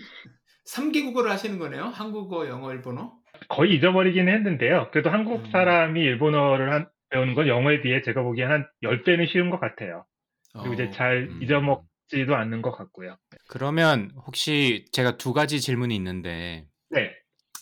[0.69, 1.85] 3개 국어를 하시는 거네요?
[1.85, 3.13] 한국어, 영어, 일본어?
[3.49, 4.89] 거의 잊어버리긴 했는데요.
[4.91, 5.51] 그래도 한국 음.
[5.51, 10.05] 사람이 일본어를 한, 배우는 건 영어에 비해 제가 보기엔 한 10배는 쉬운 것 같아요.
[10.53, 11.41] 그리고 이제 어, 잘 음.
[11.41, 13.17] 잊어먹지도 않는 것 같고요.
[13.47, 17.11] 그러면 혹시 제가 두 가지 질문이 있는데 네.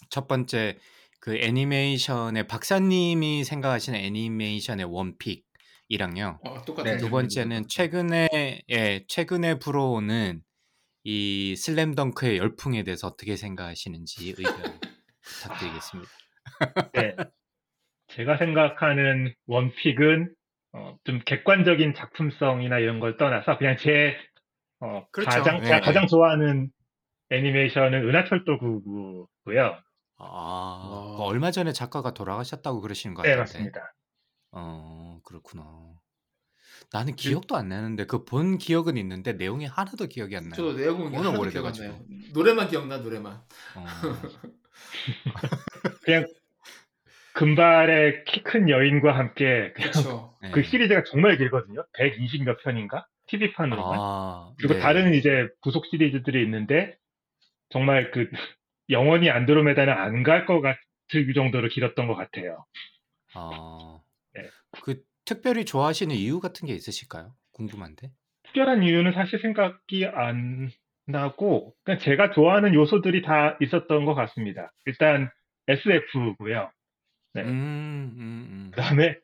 [0.09, 0.77] 첫 번째
[1.19, 6.39] 그 애니메이션의 박사님이 생각하시는 애니메이션의 원픽이랑요.
[6.43, 6.97] 어, 똑같은 네.
[6.97, 7.09] 두.
[7.09, 10.41] 번째는 최근에 예, 최근에 불어오는
[11.03, 14.45] 이 슬램덩크의 열풍에 대해서 어떻게 생각하시는지 의견
[15.21, 16.09] 부탁드리겠습니다.
[16.93, 17.15] 네.
[18.15, 20.33] 제가 생각하는 원픽은
[20.73, 24.15] 어, 좀 객관적인 작품성이나 이런 걸 떠나서 그냥 제
[24.79, 25.29] 어, 그렇죠.
[25.29, 25.85] 가장 네, 제가 네.
[25.85, 26.69] 가장 좋아하는
[27.29, 29.81] 애니메이션은 은하철도 9구고요.
[30.17, 31.15] 아, 와.
[31.17, 33.39] 그 얼마 전에 작가가 돌아가셨다고 그러시는 것 네, 같은데.
[33.41, 33.93] 맞습니다.
[34.51, 35.93] 어, 그렇구나.
[36.91, 40.55] 나는 기억도 안 나는데 그 본 기억은 있는데 내용이 하나도 기억이 안 나요.
[40.55, 42.05] 저 내용은 워낙 하나도 기억 안 오래돼가지고.
[42.33, 43.41] 노래만 기억나 노래만.
[43.75, 43.85] 어,
[46.03, 46.25] 그냥
[47.35, 50.37] 금발의 키 큰 여인과 함께 그냥 그렇죠.
[50.41, 50.51] 네.
[50.51, 51.85] 그 시리즈가 정말 길거든요.
[51.97, 53.07] 120몇 편인가?
[53.27, 53.99] TV판으로만.
[54.01, 54.79] 아, 그리고 네.
[54.79, 56.97] 다른 이제 부속 시리즈들이 있는데
[57.69, 58.29] 정말 그
[58.89, 62.65] 영원히 안드로메다는 안 갈 것 같을 정도로 길었던 것 같아요.
[63.33, 63.99] 아,
[64.33, 64.43] 네.
[64.83, 67.33] 그 특별히 좋아하시는 이유 같은 게 있으실까요?
[67.51, 68.11] 궁금한데.
[68.43, 70.69] 특별한 이유는 사실 생각이 안
[71.07, 74.71] 나고 그냥 제가 좋아하는 요소들이 다 있었던 것 같습니다.
[74.85, 75.29] 일단
[75.67, 76.71] SF고요.
[77.35, 77.41] 네.
[77.43, 77.47] 음,
[78.17, 78.71] 음, 음.
[78.73, 79.17] 그다음에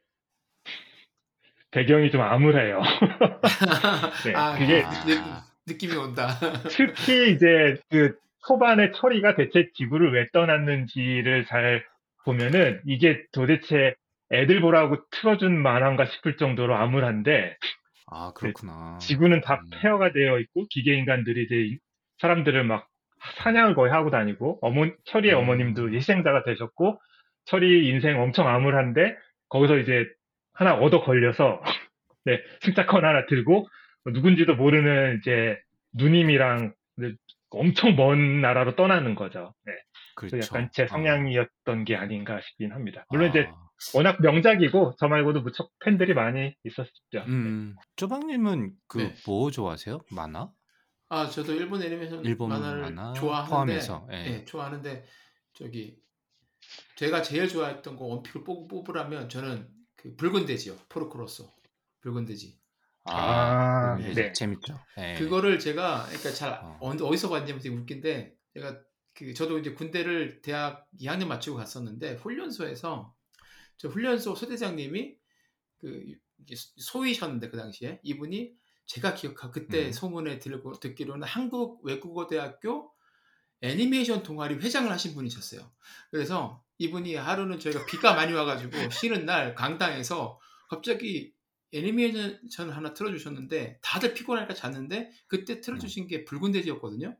[1.71, 2.81] 배경이 좀 암울해요.
[4.25, 5.17] 네, 아, 그게- 느,
[5.65, 6.27] 느낌이 온다.
[6.69, 11.85] 특히 이제 그 초반에 철이가 대체 지구를 왜 떠났는지를 잘
[12.25, 13.95] 보면은 이게 도대체
[14.33, 17.55] 애들 보라고 틀어준 만화인가 싶을 정도로 암울한데
[18.07, 18.97] 아, 그렇구나.
[18.99, 19.69] 지구는 다 음.
[19.81, 21.79] 폐허가 되어 있고 기계 인간들이 이제 이-
[22.19, 22.87] 사람들을 막
[23.37, 25.39] 사냥을 거의 하고 다니고 어머 철이의 음.
[25.39, 26.99] 어머님도 희생자가 되셨고
[27.45, 29.17] 철이 인생 엄청 암울한데
[29.49, 30.05] 거기서 이제
[30.53, 31.61] 하나 얻어 걸려서
[32.25, 33.67] 네 승차권 하나 들고
[34.05, 35.59] 누군지도 모르는 이제
[35.93, 37.15] 누님이랑 이제
[37.49, 39.53] 엄청 먼 나라로 떠나는 거죠.
[39.65, 39.73] 네,
[40.15, 40.55] 그래서 그렇죠.
[40.55, 40.87] 약간 제 어.
[40.87, 43.05] 성향이었던 게 아닌가 싶긴 합니다.
[43.09, 47.27] 물론 이제 아, 워낙 명작이고 저 말고도 무척 팬들이 많이 있었죠.
[47.27, 49.13] 음, 쪼박님은 그 네.
[49.25, 49.99] 뭐 좋아하세요?
[50.11, 50.49] 만화?
[51.09, 54.25] 아 저도 일본 애니메이션 일본 만화를 만화 좋아하는데 포함해서, 예.
[54.27, 55.03] 예, 좋아하는데
[55.53, 55.97] 저기
[56.95, 61.47] 제가 제일 좋아했던 거 one pick을 뽑, 뽑으라면 저는 그 붉은 돼지요 포르코 로소
[62.01, 62.59] 붉은 돼지
[63.03, 64.31] 아, 음, 네.
[64.31, 64.79] 재밌죠.
[64.99, 65.15] 예.
[65.17, 66.77] 그거를 제가 그러니까 잘 어.
[66.79, 66.89] 어.
[66.89, 68.79] 어디서 봤냐면 되게 웃긴데 제가
[69.13, 73.13] 그 저도 이제 군대를 대학 2학년 마치고 갔었는데 훈련소에서
[73.77, 75.15] 저 훈련소 소대장님이
[75.79, 76.05] 그
[76.77, 78.53] 소위셨는데 그 당시에 이분이
[78.85, 79.91] 제가 기억하 그때 음.
[79.91, 82.90] 소문에 들고 듣기로는 한국 외국어 대학교
[83.61, 85.61] 애니메이션 동아리 회장을 하신 분이셨어요.
[86.09, 91.33] 그래서 이분이 하루는 저희가 비가 많이 와가지고 쉬는 날 강당에서 갑자기
[91.73, 97.15] 애니메이션을 하나 틀어주셨는데 다들 피곤하니까 잤는데 그때 틀어주신 게 붉은 돼지였거든요.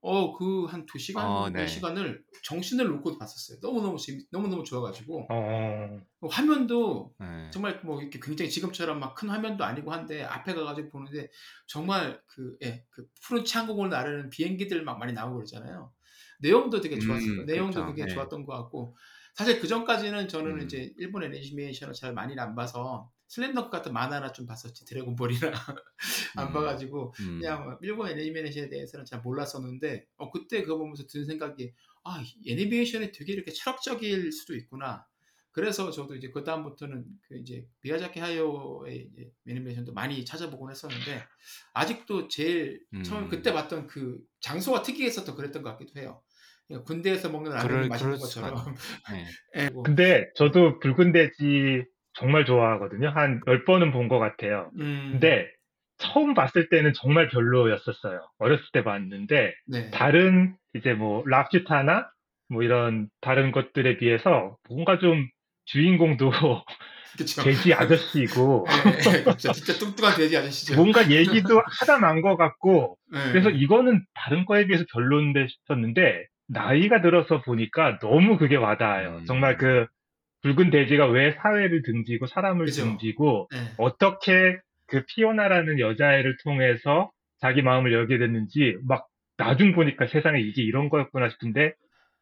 [0.00, 1.66] 어 그 한 두 시간 어, 네 네.
[1.66, 3.60] 시간을 정신을 놓고 봤었어요.
[3.60, 7.26] 너무 너무 재밌 너무 너무 좋아가지고 어, 화면도 예.
[7.50, 11.28] 정말 뭐 이렇게 굉장히 지금처럼 막 큰 화면도 아니고 한데 앞에 가가지고 보는데
[11.66, 15.92] 정말 그, 예, 그 푸른 창공을 나르는 비행기들 막 많이 나오고 그러잖아요.
[16.40, 17.34] 내용도 되게 좋았어요.
[17.36, 17.86] 음, 내용도 그렇죠.
[17.86, 18.06] 되게 네.
[18.06, 18.96] 좋았던 것 같고
[19.34, 20.64] 사실 그 전까지는 저는 음.
[20.64, 25.52] 이제 일본 애니메이션을 잘 많이 안 봐서 슬램덩크 같은 만화나 좀 봤었지 드래곤볼이나
[26.36, 26.52] 안 음.
[26.52, 27.38] 봐가지고 음.
[27.40, 31.72] 그냥 뭐 일본 애니메이션에 대해서는 잘 몰랐었는데 어 그때 그거 보면서 든 생각이
[32.04, 35.06] 아 애니메이션이 되게 이렇게 철학적일 수도 있구나.
[35.50, 41.22] 그래서 저도 이제 그 다음부터는 그 이제 미야자키 하요의 이제 애니메이션도 많이 찾아보곤 했었는데
[41.74, 43.28] 아직도 제일 처음 음.
[43.28, 46.22] 그때 봤던 그 장소가 특이했었던 그랬던 것 같기도 해요.
[46.68, 48.74] 그러니까 군대에서 먹는 그럴- 맛있는 것처럼.
[49.12, 49.26] 예.
[49.64, 51.84] 예, 뭐, 근데 저도 붉은 돼지
[52.18, 53.10] 정말 좋아하거든요.
[53.10, 54.70] 한 10번은 본 것 같아요.
[54.78, 55.50] 음, 근데
[55.98, 58.20] 처음 봤을 때는 정말 별로였었어요.
[58.38, 59.90] 어렸을 때 봤는데 네.
[59.90, 62.08] 다른 이제 뭐 랍슈타나
[62.48, 65.28] 뭐 이런 다른 것들에 비해서 뭔가 좀
[65.66, 66.30] 주인공도
[67.18, 67.42] 그쵸.
[67.42, 68.72] 돼지 아저씨이고 예,
[69.20, 69.52] 예, 그쵸.
[69.52, 70.76] 진짜 뚱뚱한 돼지 아저씨죠.
[70.76, 73.32] 뭔가 얘기도 하다 만것 같고 예.
[73.32, 79.16] 그래서 이거는 다른 거에 비해서 별론데 싶었는데 나이가 들어서 보니까 너무 그게 와닿아요.
[79.18, 79.24] 음.
[79.26, 79.86] 정말 그
[80.48, 82.84] 붉은 돼지가 왜 사회를 등지고 사람을 그죠.
[82.84, 83.72] 등지고 예.
[83.76, 90.88] 어떻게 그 피오나라는 여자애를 통해서 자기 마음을 열게 됐는지 막 나중 보니까 세상에 이게 이런
[90.88, 91.74] 거였구나 싶은데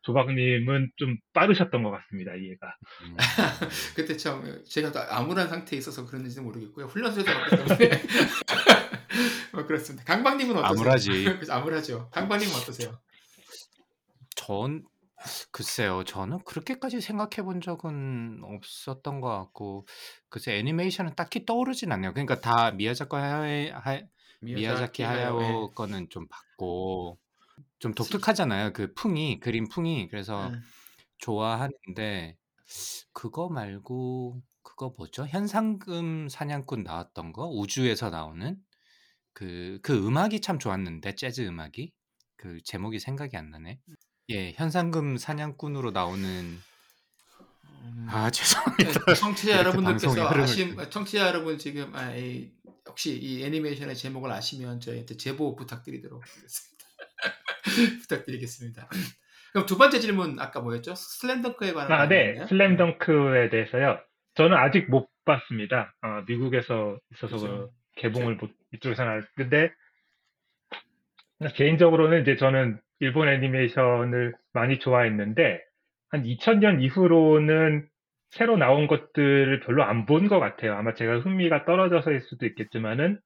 [0.02, 2.76] 조박님은 좀 빠르셨던 것 같습니다 이해가.
[3.02, 3.16] 음.
[3.94, 6.86] 그때 참 제가 또 암울한 상태에 있어서 그런지는 모르겠고요.
[6.86, 7.90] 훈련소에서 왔기 때문에
[9.52, 10.04] 뭐 그렇습니다.
[10.04, 10.80] 강박님은 어떠세요?
[10.80, 11.24] 암울하지.
[11.24, 12.10] 그래서 암울하죠.
[12.10, 12.98] 강박님은 어떠세요?
[14.34, 14.84] 전
[15.50, 16.04] 글쎄요.
[16.04, 19.86] 저는 그렇게까지 생각해 본 적은 없었던 것 같고
[20.28, 22.12] 글쎄 애니메이션은 딱히 떠오르진 않네요.
[22.12, 24.00] 그러니까 다 미야자키 하야 하
[24.42, 25.74] 미야자키 하야오 예.
[25.74, 27.18] 거는 좀 봤고
[27.78, 28.72] 좀 독특하잖아요.
[28.72, 30.08] 그 풍이 그림 풍이.
[30.08, 30.58] 그래서 예.
[31.18, 32.36] 좋아하는데
[33.12, 35.26] 그거 말고 그거 뭐죠?
[35.26, 38.56] 현상금 사냥꾼 나왔던 거 우주에서 나오는
[39.32, 41.92] 그, 그 음악이 참 좋았는데 재즈 음악이
[42.36, 43.80] 그 제목이 생각이 안 나네.
[44.30, 46.58] 예, 현상금 사냥꾼으로 나오는
[47.82, 49.04] 음, 아 죄송합니다.
[49.06, 52.50] 네, 청취자 이렇게 여러분들께서 방송의 흐름을 아심 청취자 여러분 지금 아, 이,
[52.88, 56.86] 혹시 이 애니메이션의 제목을 아시면 저희한테 제보 부탁드리도록 하겠습니다.
[58.02, 58.88] 부탁드리겠습니다.
[59.52, 60.94] 그럼 두 번째 질문 아까 뭐였죠?
[60.96, 62.24] 슬램덩크에 관한 아, 네.
[62.24, 62.46] 거였나요?
[62.48, 64.00] 슬램덩크에 대해서요.
[64.34, 65.94] 저는 아직 못 봤습니다.
[66.02, 67.72] 어, 미국에서 있어서 그죠.
[67.94, 69.72] 그 개봉을 못, 이쪽에서는 알, 근데
[71.54, 75.60] 개인적으로는 이제 저는 일본 애니메이션을 많이 좋아했는데
[76.10, 77.86] 한 2000년 이후로는
[78.30, 80.74] 새로 나온 것들을 별로 안 본 것 같아요.
[80.74, 83.20] 아마 제가 흥미가 떨어져서일 수도 있겠지만은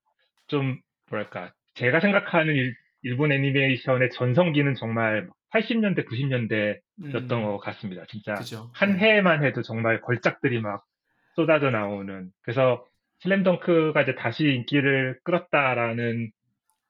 [0.49, 0.79] 좀
[1.11, 8.05] 뭐랄까 제가 생각하는 일, 일본 애니메이션의 전성기는 정말 80년대, 90년대였던 음, 것 같습니다.
[8.09, 8.71] 진짜 그죠.
[8.75, 8.99] 한 네.
[8.99, 10.85] 해에만 해도 정말 걸작들이 막
[11.35, 12.31] 쏟아져 나오는.
[12.43, 12.85] 그래서
[13.21, 16.31] 슬램덩크가 이제 다시 인기를 끌었다라는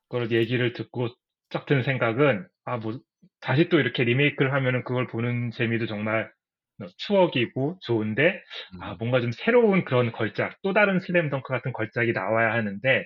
[0.09, 1.09] 걸 얘기를 듣고
[1.51, 3.01] 쫙든 생각은 아 뭐
[3.41, 6.31] 다시 또 이렇게 리메이크를 하면은 그걸 보는 재미도 정말
[6.99, 8.41] 추억이고 좋은데
[8.81, 13.05] 아 음, 뭔가 좀 새로운 그런 걸작 또 다른 슬램덩크 같은 걸작이 나와야 하는데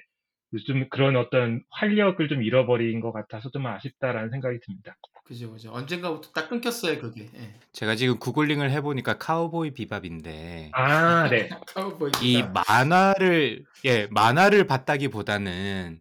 [0.53, 4.95] 요즘 그런 어떤 활력을 좀 잃어버린 것 같아서 좀 아쉽다라는 생각이 듭니다.
[5.25, 5.73] 그죠, 그죠.
[5.73, 7.25] 언젠가부터 딱 끊겼어요, 그게.
[7.35, 7.55] 예.
[7.73, 11.49] 제가 지금 구글링을 해보니까 카우보이 비밥인데 아, 네.
[11.75, 12.55] 카우보이 이 비밥.
[12.55, 16.01] 만화를 예 만화를 봤다기보다는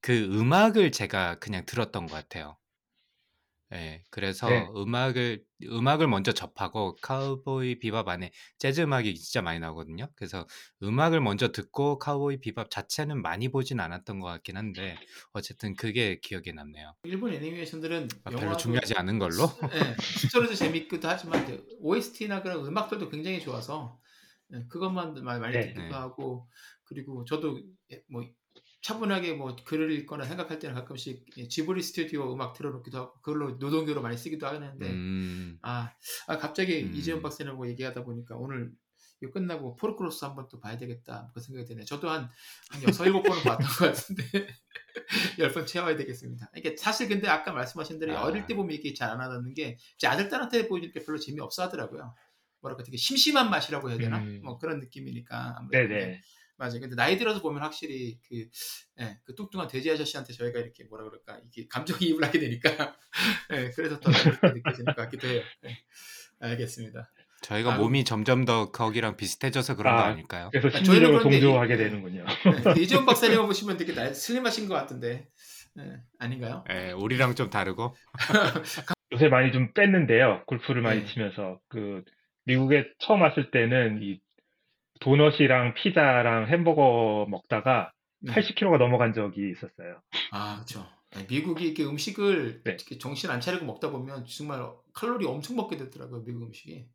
[0.00, 2.56] 그 음악을 제가 그냥 들었던 것 같아요.
[3.72, 4.74] 예, 그래서 네.
[4.76, 10.08] 음악을 음악을 먼저 접하고 카우보이 비밥 안에 재즈 음악이 진짜 많이 나오거든요.
[10.14, 10.46] 그래서
[10.82, 15.00] 음악을 먼저 듣고 카우보이 비밥 자체는 많이 보진 않았던 것 같긴 한데
[15.32, 16.94] 어쨌든 그게 기억에 남네요.
[17.04, 19.46] 일본 애니메이션들은 아, 별로 중요하지 않은 걸로.
[19.74, 24.00] 예, 스토리도 재밌기도 하지만 OST나 그런 음악들도 굉장히 좋아서
[24.54, 25.60] 예, 그것만 많이, 많이 네.
[25.60, 25.94] 듣기도 네.
[25.94, 26.48] 하고
[26.84, 27.60] 그리고 저도
[27.92, 28.22] 예, 뭐
[28.82, 34.02] 차분하게 뭐 글을 읽거나 생각할 때는 가끔씩 예, 지브리 스튜디오 음악 틀어놓기도 하고 그걸로 노동요로
[34.02, 35.92] 많이 쓰기도 하는데 음, 아,
[36.26, 36.94] 아, 갑자기 음.
[36.94, 38.72] 이재훈 박사님하고 얘기하다 보니까 오늘
[39.22, 41.84] 이거 끝나고 포르코 로소 한번 또 봐야 되겠다 그 생각이 드네요.
[41.84, 42.28] 저도 한,
[42.70, 44.24] 한 6, 7번은 봤던 것 같은데
[45.38, 46.50] 10번 채워야 되겠습니다.
[46.56, 48.24] 이게 사실 근데 아까 말씀하신 대로 아.
[48.24, 51.62] 어릴 때 보면 이게 잘 안 하는 게 제 아들 딸한테 보이니까 별로 재미 없어
[51.62, 52.14] 하더라고요.
[52.60, 54.18] 뭐랄까 되게 심심한 맛이라고 해야 되나?
[54.18, 54.40] 음.
[54.42, 56.20] 뭐 그런 느낌이니까 아무래도 네네.
[56.62, 56.78] 맞아요.
[56.78, 58.48] 근데 나이 들어서 보면 확실히 그,
[59.00, 62.70] 예, 그 뚱뚱한 돼지 아저씨한테 저희가 이렇게 뭐라 그럴까 이게 감정이입을 하게 되니까
[63.52, 65.42] 예, 그래서 더 느껴지는 것 같기도 해요.
[65.66, 65.76] 예,
[66.38, 67.10] 알겠습니다.
[67.40, 70.50] 저희가 아, 몸이 점점 더 거기랑 비슷해져서 그런 거 아, 아닐까요?
[70.52, 71.76] 그래서 저희는 심리적으로 이- 동조하게 예.
[71.78, 72.24] 되는군요.
[72.76, 75.26] 네, 이재훈 박사님 보시면 되게 날 슬림하신 것 같은데
[75.80, 76.62] 예, 아닌가요?
[76.70, 77.96] 예, 우리랑 좀 다르고.
[79.10, 80.44] 요새 많이 좀 뺐는데요.
[80.46, 81.06] 골프를 많이 네.
[81.06, 82.04] 치면서 그
[82.44, 84.20] 미국에 처음 왔을 때는 이
[85.02, 88.32] 도넛이랑 피자랑 햄버거 먹다가 네.
[88.32, 90.00] 80kg가 넘어간 적이 있었어요.
[90.30, 90.86] 아, 그렇죠.
[91.28, 92.70] 미국이 이렇게 음식을 네.
[92.72, 94.60] 이렇게 정신 안 차리고 먹다 보면 정말
[94.94, 96.86] 칼로리 엄청 먹게 되더라고요, 미국 음식이.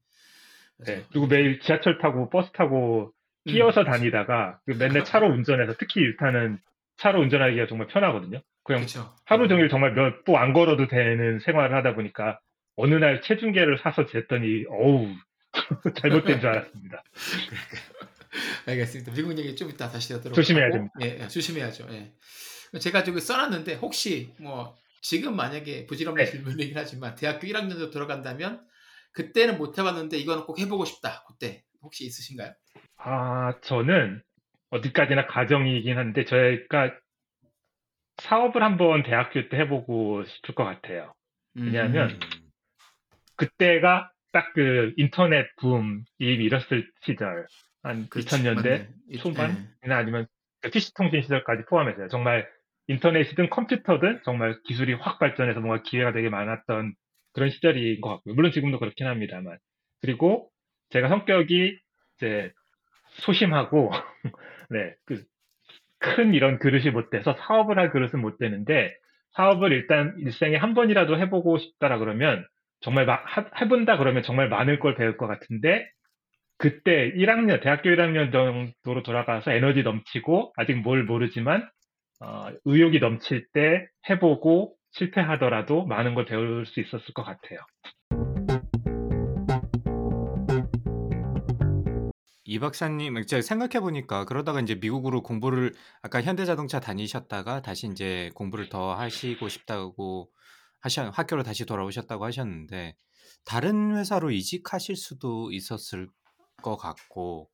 [0.77, 1.05] 그래서- 네.
[1.11, 3.11] 그리고 매일 지하철 타고 버스 타고
[3.45, 6.59] 음, 끼어서 다니다가 그 맨날 차로 운전해서 특히 일타는
[6.97, 8.41] 차로 운전하기가 정말 편하거든요.
[8.63, 9.13] 그냥 그렇죠.
[9.25, 12.39] 하루 종일 정말 몇步안 걸어도 되는 생활을 하다 보니까
[12.75, 15.07] 어느 날 체중계를 사서 쟀더니 어우
[15.95, 17.03] 잘못된 줄 알았습니다.
[18.65, 19.11] 알겠습니다.
[19.13, 20.71] 미국 얘기 좀 이따 다시 하도록 조심해야.
[20.71, 20.93] 됩니다.
[21.01, 21.87] 예, 예, 조심해야죠.
[21.91, 22.13] 예.
[22.79, 26.29] 제가 저기 써놨는데 혹시 뭐 지금 만약에 부질없는 네.
[26.31, 28.65] 질문이긴 하지만 대학교 1학년도 들어간다면
[29.13, 31.23] 그때는 못 해봤는데 이거는 꼭 해보고 싶다.
[31.27, 32.53] 그때 혹시 있으신가요?
[32.97, 34.21] 아, 저는
[34.69, 36.93] 어디까지나 가정이긴 한데 저희가
[38.17, 41.13] 사업을 한번 대학교 때 해보고 싶을 것 같아요.
[41.55, 42.19] 왜냐하면 음,
[43.35, 47.47] 그때가 딱 그 인터넷 붐이 일었을 시절,
[47.87, 48.87] 한 그렇지, 2000년대 맞네.
[49.09, 49.57] 이- 초반이나
[49.87, 49.91] 예.
[49.93, 50.27] 아니면
[50.61, 52.07] 그 PC 통신 시절까지 포함해서요.
[52.09, 52.47] 정말
[52.87, 56.93] 인터넷이든 컴퓨터든 정말 기술이 확 발전해서 뭔가 기회가 되게 많았던
[57.33, 58.33] 그런 시절인 것 같고요.
[58.33, 59.57] 물론 지금도 그렇긴 합니다만.
[60.01, 60.49] 그리고
[60.89, 61.77] 제가 성격이
[62.17, 62.51] 이제
[63.19, 63.91] 소심하고,
[64.69, 65.23] 네, 그,
[65.99, 68.95] 큰 이런 그릇이 못 돼서 사업을 할 그릇은 못 되는데,
[69.31, 72.45] 사업을 일단 일생에 한 번이라도 해보고 싶다라 그러면,
[72.79, 75.89] 정말 마- 하- 해본다 그러면 정말 많을 걸 배울 것 같은데,
[76.59, 81.69] 그때 1학년, 대학교 1학년 정도로 돌아가서 에너지 넘치고 아직 뭘 모르지만
[82.19, 87.59] 어, 의욕이 넘칠 때 해보고 실패하더라도 많은 걸 배울 수 있었을 것 같아요.
[92.43, 98.69] 이 박사님, 제가 생각해 보니까 그러다가 이제 미국으로 공부를 아까 현대자동차 다니셨다가 다시 이제 공부를
[98.69, 100.29] 더 하시고 싶다고
[100.79, 102.95] 하셔 학교로 다시 돌아오셨다고 하셨는데
[103.45, 106.07] 다른 회사로 이직하실 수도 있었을
[106.63, 107.49] 것 같고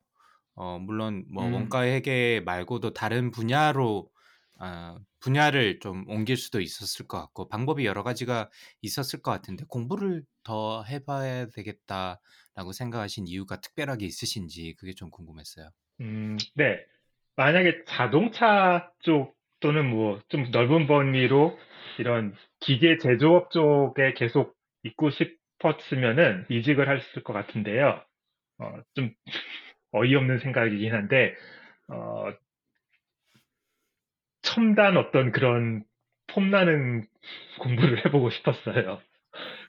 [0.55, 1.53] 어 물론 뭐 음.
[1.53, 4.11] 원가 회계 말고도 다른 분야로
[4.59, 8.49] 아 분야를 좀 옮길 수도 있었을 것 같고 방법이 여러 가지가
[8.81, 15.69] 있었을 것 같은데 공부를 더 해 봐야 되겠다라고 생각하신 이유가 특별하게 있으신지 그게 좀 궁금했어요.
[16.01, 16.79] 음, 네.
[17.35, 21.57] 만약에 자동차 쪽 또는 뭐 좀 넓은 범위로
[21.99, 28.03] 이런 기계 제조업 쪽에 계속 있고 싶었으면은 이직을 했을 것 같은데요.
[28.59, 29.11] 어, 좀
[29.91, 31.35] 어이없는 생각이긴 한데,
[31.87, 32.31] 어,
[34.41, 35.83] 첨단 어떤 그런
[36.27, 37.05] 폼나는
[37.59, 39.01] 공부를 해보고 싶었어요.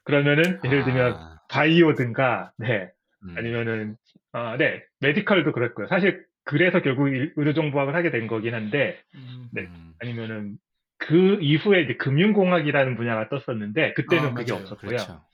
[0.04, 1.40] 그러면은 예를 들면 아.
[1.48, 2.90] 바이오든가, 네,
[3.24, 3.34] 음.
[3.36, 3.96] 아니면은
[4.32, 5.86] 아, 네, 메디컬도 그랬고요.
[5.88, 9.48] 사실 그래서 결국 일- 의료정보학을 하게 된 거긴 한데, 음.
[9.52, 9.62] 네.
[9.62, 9.94] 음.
[10.00, 10.58] 아니면은
[10.98, 14.62] 그 이후에 이제 금융공학이라는 분야가 떴었는데 그때는 아, 그게 맞아요.
[14.64, 14.88] 없었고요.
[14.88, 15.24] 그렇죠.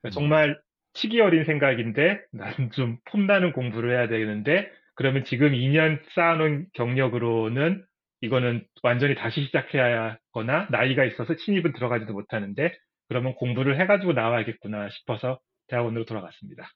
[0.00, 0.60] 그러니까 정말
[0.94, 7.84] 치기 어린 생각인데 나는 좀 폼나는 공부를 해야 되는데 그러면 지금 2년 쌓아놓은 경력으로는
[8.22, 12.72] 이거는 완전히 다시 시작해야 하거나 나이가 있어서 신입은 들어가지도 못하는데
[13.08, 16.70] 그러면 공부를 해가지고 나와야겠구나 싶어서 대학원으로 돌아갔습니다.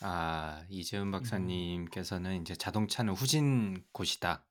[0.00, 4.44] 아, 이재훈 박사님께서는 이제 자동차는 후진 곳이다.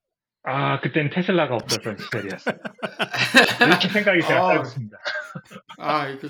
[0.44, 2.56] 아, 그때는 테슬라가 없었던 시절이었어요.
[3.68, 4.54] 이렇게 생각이 제가 아.
[4.56, 4.98] 짧습니다.
[5.78, 6.28] 아, 이거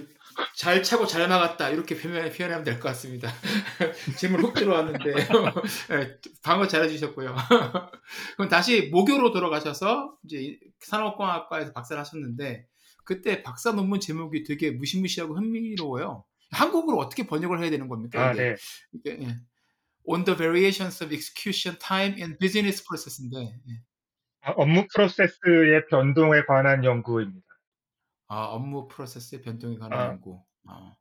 [0.56, 3.30] 잘 차고 잘 막았다 이렇게 표현, 표현하면 될 것 같습니다.
[4.18, 5.14] 질문 훅 들어왔는데
[5.90, 7.36] 네, 방어 잘해주셨고요.
[8.38, 12.66] 그럼 다시 모교로 돌아가셔서 이제 산업공학과에서 박사를 하셨는데
[13.04, 16.24] 그때 박사 논문 제목이 되게 무시무시하고 흥미로워요.
[16.52, 18.30] 한국어로 어떻게 번역을 해야 되는 겁니까?
[18.30, 18.42] 아, 이게?
[18.44, 18.56] 네.
[18.94, 19.36] 이게, 예.
[20.06, 23.82] On the variations of execution time in business process인데 예.
[24.42, 27.47] 아, 업무 프로세스의 변동에 관한 연구입니다.
[28.28, 29.42] 아, 업무 프로세스의
[29.80, 30.06] 관한 아.
[30.08, 30.44] 연구.
[30.68, 30.94] 아.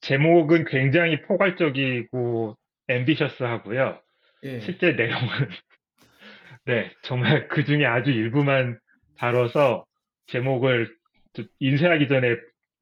[0.00, 2.56] 제목은 굉장히 포괄적이고
[2.88, 4.00] 앰비셔스하고요.
[4.44, 4.60] 예.
[4.60, 5.28] 실제 내용은
[6.64, 8.78] 네 정말 그 중에 아주 일부만
[9.18, 9.84] 다뤄서
[10.26, 10.94] 제목을
[11.34, 12.36] 좀 인쇄하기 전에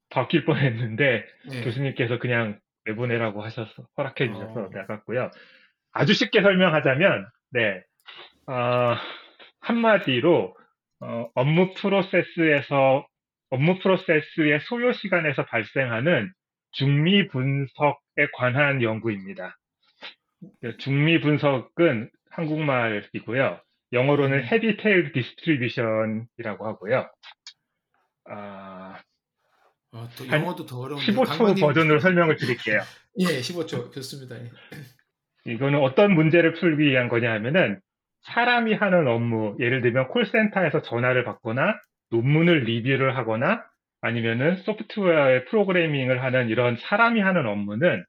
[0.09, 1.61] 바뀔 뻔했는데 예.
[1.61, 4.69] 교수님께서 그냥 내보내라고 하셔서 허락해 주셔서 어.
[4.71, 5.29] 나갔고요.
[5.91, 7.83] 아주 쉽게 설명하자면 네
[8.47, 8.95] 어,
[9.59, 10.55] 한마디로
[11.01, 13.05] 어, 업무 프로세스에서
[13.49, 16.31] 업무 프로세스의 소요 시간에서 발생하는
[16.71, 19.57] 중미 분석에 관한 연구입니다.
[20.79, 23.59] 중미 분석은 한국말이고요.
[23.91, 27.09] 영어로는 heavy tail distribution이라고 하고요.
[28.25, 28.99] 아,
[29.91, 32.81] 아, 또한 영어도 더 어려운데 15초 강관님- 버전으로 설명을 드릴게요.
[33.19, 34.35] 예, 15초 좋습니다.
[34.39, 34.51] 예.
[35.51, 37.79] 이거는 어떤 문제를 풀기 위한 거냐 하면은
[38.21, 41.79] 사람이 하는 업무, 예를 들면 콜센터에서 전화를 받거나
[42.11, 43.63] 논문을 리뷰를 하거나
[44.01, 48.03] 아니면은 소프트웨어의 프로그래밍을 하는 이런 사람이 하는 업무는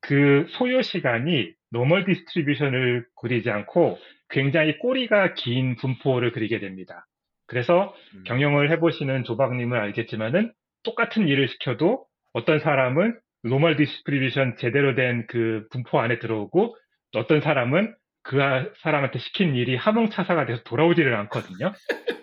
[0.00, 3.98] 그 소요 시간이 normal distribution을 그리지 않고
[4.30, 7.06] 굉장히 꼬리가 긴 분포를 그리게 됩니다.
[7.46, 8.24] 그래서 음.
[8.24, 16.00] 경영을 해보시는 조박님은 알겠지만은 똑같은 일을 시켜도 어떤 사람은 normal distribution 제대로 된 그 분포
[16.00, 16.76] 안에 들어오고
[17.14, 17.94] 어떤 사람은
[18.26, 21.72] 그 아- 사람한테 시킨 일이 함흥차사가 돼서 돌아오지를 않거든요.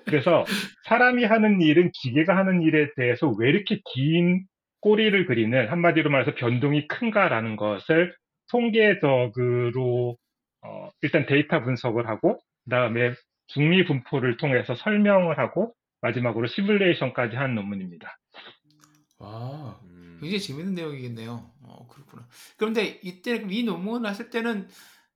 [0.05, 0.43] 그래서
[0.85, 4.45] 사람이 하는 일은 기계가 하는 일에 대해서 왜 이렇게 긴
[4.81, 8.13] 꼬리를 그리는 한마디로 말해서 변동이 큰가라는 것을
[8.51, 10.17] 통계적으로
[10.61, 13.13] 어, 일단 데이터 분석을 하고 그다음에
[13.47, 18.17] 중미 분포를 통해서 설명을 하고 마지막으로 시뮬레이션까지 한 논문입니다.
[19.19, 20.17] 와, 음.
[20.19, 21.49] 굉장히 재밌는 내용이겠네요.
[21.63, 22.27] 어, 그렇구나.
[22.57, 24.67] 그런데 이때 이 논문 하실 때는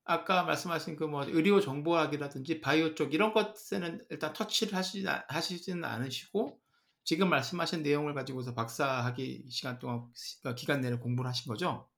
[0.08, 6.60] 아까 말씀하신 그 뭐 의료 정보학이라든지 바이오 쪽 이런 것에는 일단 터치를 하시지 하시지는 않으시고
[7.04, 11.90] 지금 말씀하신 내용을 가지고서 박사학위 시간 동안 시- 기간 내내 공부를 하신 거죠?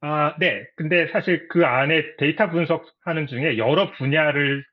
[0.00, 0.66] 아, 네.
[0.76, 4.64] 근데 사실 그 안에 데이터 분석하는 중에 여러 분야를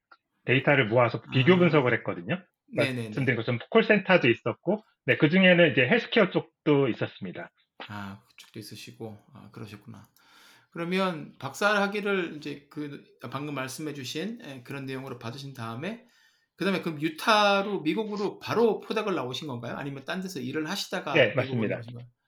[0.46, 1.58] 데이터를 모아서 비교 아.
[1.58, 2.42] 분석을 했거든요.
[2.72, 3.04] 네네네.
[3.10, 7.52] 말씀드린 것처럼 콜센터도 있었고, 네, 그 중에는 이제 헬스케어 쪽도 있었습니다.
[7.88, 10.08] 아, 그쪽도 있으시고, 아, 그러셨구나.
[10.72, 16.06] 그러면 박사학위를 이제 그 방금 말씀해 주신 예, 그런 내용으로 받으신 다음에
[16.56, 19.78] 그 다음에 그럼 유타로 미국으로 바로 postdoc을 나오신 건가요?
[19.78, 21.82] 아니면 딴 데서 일을 하시다가 네, 맞습니다.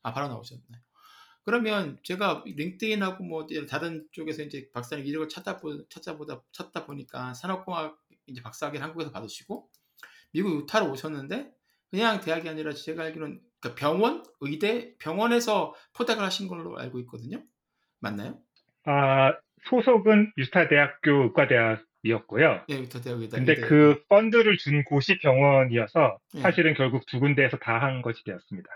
[0.04, 0.82] 아, 바로 나오셨나요?
[1.44, 7.98] 그러면 제가 링크드인하고 뭐 다른 쪽에서 이제 박사님 이력을 찾다 보, 찾아보다 찾다 보니까 산업공학
[8.28, 9.70] 이제 박사학위를 한국에서 받으시고
[10.32, 11.52] 미국 유타로 오셨는데
[11.90, 17.44] 그냥 대학이 아니라 제가 알기로는 그러니까 병원, 의대, 병원에서 포닥을 하신 걸로 알고 있거든요.
[18.02, 18.38] 맞나요?
[18.86, 19.34] 아,
[19.70, 22.66] 소속은 유타 대학교 의과대학이었고요.
[22.70, 23.38] 예, 유타 대학이다.
[23.38, 26.42] 근데 그 펀드를 준 곳이 병원이어서 예.
[26.42, 28.70] 사실은 결국 두 군데에서 다 한 것이 되었습니다.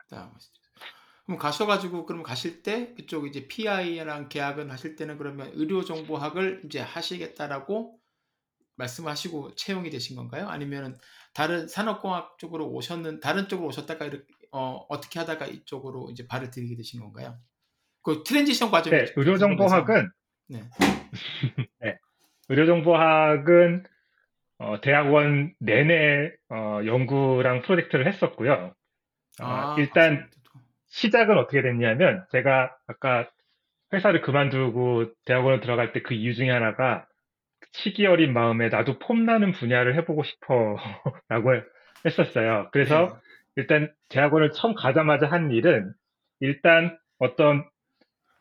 [1.26, 8.00] 그럼 가셔가지고 그럼 가실 때 그쪽 이제 PI랑 계약을 하실 때는 그러면 의료정보학을 이제 하시겠다라고
[8.76, 10.48] 말씀하시고 채용이 되신 건가요?
[10.50, 10.96] 아니면은
[11.34, 16.76] 다른 산업공학 쪽으로 오셨는 다른 쪽으로 오셨다가 이렇게 어, 어떻게 하다가 이쪽으로 이제 발을 들이게
[16.76, 17.40] 되신 건가요?
[18.06, 20.10] 그 transition 과정이 네, 의료정보학은
[20.50, 20.60] 네.
[21.82, 21.98] 네,
[22.50, 23.84] 의료정보학은
[24.60, 28.74] 어, 대학원 내내 어, 연구랑 프로젝트를 했었고요.
[29.42, 30.30] 어, 아, 일단
[30.88, 33.30] 시작은 어떻게 됐냐면 제가 아까
[33.92, 37.06] 회사를 그만두고 대학원을 들어갈 때 그 이유 중에 하나가
[37.72, 40.78] 시기 어린 마음에 나도 폼나는 분야를 해보고 싶어
[41.28, 41.50] 라고
[42.06, 42.70] 했었어요.
[42.72, 43.14] 그래서 네.
[43.58, 45.92] 일단 대학원을 처음 가자마자 한 일은
[46.40, 47.68] 일단 어떤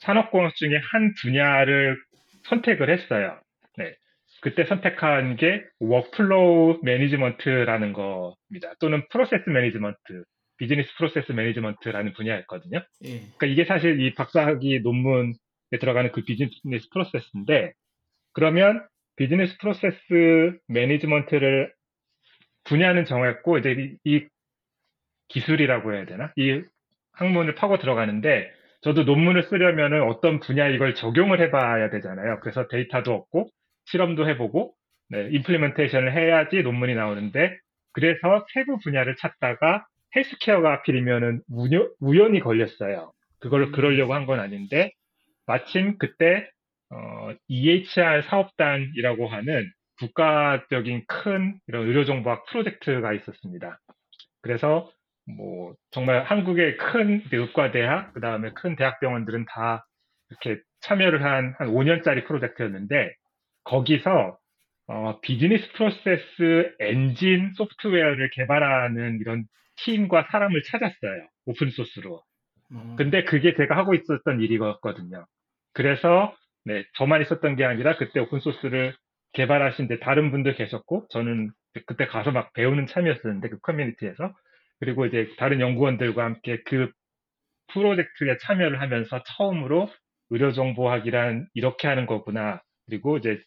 [0.05, 1.96] 산업공학 중에 한 분야를
[2.44, 3.40] 선택을 했어요.
[3.76, 3.94] 네.
[4.40, 8.74] 그때 선택한 게 workflow management라는 겁니다.
[8.80, 10.24] 또는 process management,
[10.59, 12.82] business process management라는 분야였거든요.
[13.05, 13.09] 예.
[13.09, 15.32] 그러니까 이게 사실 이 박사학위 논문에
[15.80, 17.72] 들어가는 그 business process인데
[18.34, 18.86] 그러면
[19.16, 21.72] business process management를
[22.64, 24.26] 분야는 정했고 이제 이, 이
[25.28, 26.32] 기술이라고 해야 되나?
[26.36, 26.62] 이
[27.12, 28.52] 학문을 파고 들어가는데
[28.85, 32.41] 저도 논문을 쓰려면은 어떤 분야 이걸 적용을 해봐야 되잖아요.
[32.43, 33.49] 그래서 데이터도 얻고
[33.87, 34.74] 실험도 해보고
[35.11, 37.59] 네, implementation을 해야지 논문이 나오는데
[37.93, 43.12] 그래서 세부 분야를 찾다가 헬스케어가 하필이면은 우여, 우연히 걸렸어요.
[43.41, 44.93] 그걸 그러려고 한 건 아닌데
[45.47, 46.49] 마침 그때
[46.91, 49.70] 어, EHR 사업단이라고 하는
[50.01, 53.78] 국가적인 큰 이런 의료정보학 프로젝트가 있었습니다.
[54.43, 54.91] 그래서
[55.27, 59.87] 뭐 정말 한국의 큰 의과 대학 그 다음에 큰 대학병원들은 다
[60.31, 63.14] 이렇게 참여를 한 한 5년짜리 프로젝트였는데
[63.64, 64.39] 거기서
[64.89, 69.45] 어, business process engine software를 개발하는 이런
[69.77, 71.27] 팀과 사람을 찾았어요.
[71.47, 72.22] open source로.
[72.75, 75.27] 어, 근데 그게 제가 하고 있었던 일이거든요.
[75.72, 78.95] 그래서 네, 저만 있었던 게 아니라 그때 open source를
[79.33, 81.51] 개발하신 데 다른 분들 계셨고 저는
[81.87, 84.33] 그때 가서 막 배우는 참이었었는데 그 커뮤니티에서
[84.81, 86.91] 그리고 이제 다른 연구원들과 함께 그
[87.72, 89.89] 프로젝트에 참여를 하면서 처음으로
[90.31, 92.61] 의료정보학이란 이렇게 하는 거구나.
[92.87, 93.39] 그리고 이제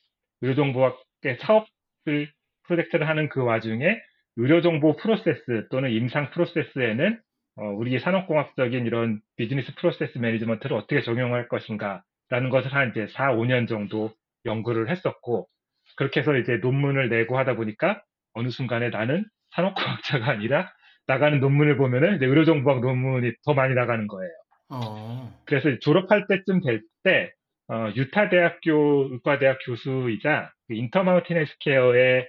[0.42, 2.32] 의료정보학의 사업을
[2.68, 4.00] 프로젝트를 하는 그 와중에
[4.38, 7.20] 의료정보 프로세스 또는 임상 프로세스에는
[7.58, 13.36] 어, 우리 산업공학적인 이런 비즈니스 프로세스 매니지먼트를 어떻게 적용할 것인가 라는 것을 한 이제 4,
[13.36, 14.12] 5년 정도
[14.46, 15.48] 연구를 했었고
[15.96, 18.02] 그렇게 해서 이제 논문을 내고 하다 보니까
[18.34, 19.26] 어느 순간에 나는
[19.56, 20.72] 산업공학자가 아니라
[21.08, 24.32] 나가는 논문을 보면은 의료정보학 논문이 더 많이 나가는 거예요.
[24.70, 27.32] 어, 그래서 졸업할 때쯤 될 때,
[27.70, 32.28] 어, 유타 대학교 의과대학 교수이자 그 인터마운틴 헬스케어의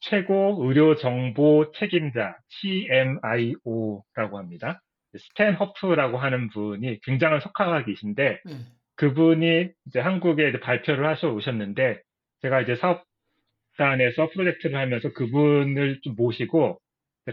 [0.00, 4.80] 최고 의료 정보 책임자 CMIO라고 합니다.
[5.16, 8.52] 스탠 허프라고 하는 분이 굉장한 석학이신데 네.
[8.96, 12.00] 그분이 이제 한국에 이제 발표를 하셔 오셨는데
[12.42, 16.78] 제가 이제 사업단에서 프로젝트를 하면서 그분을 좀 모시고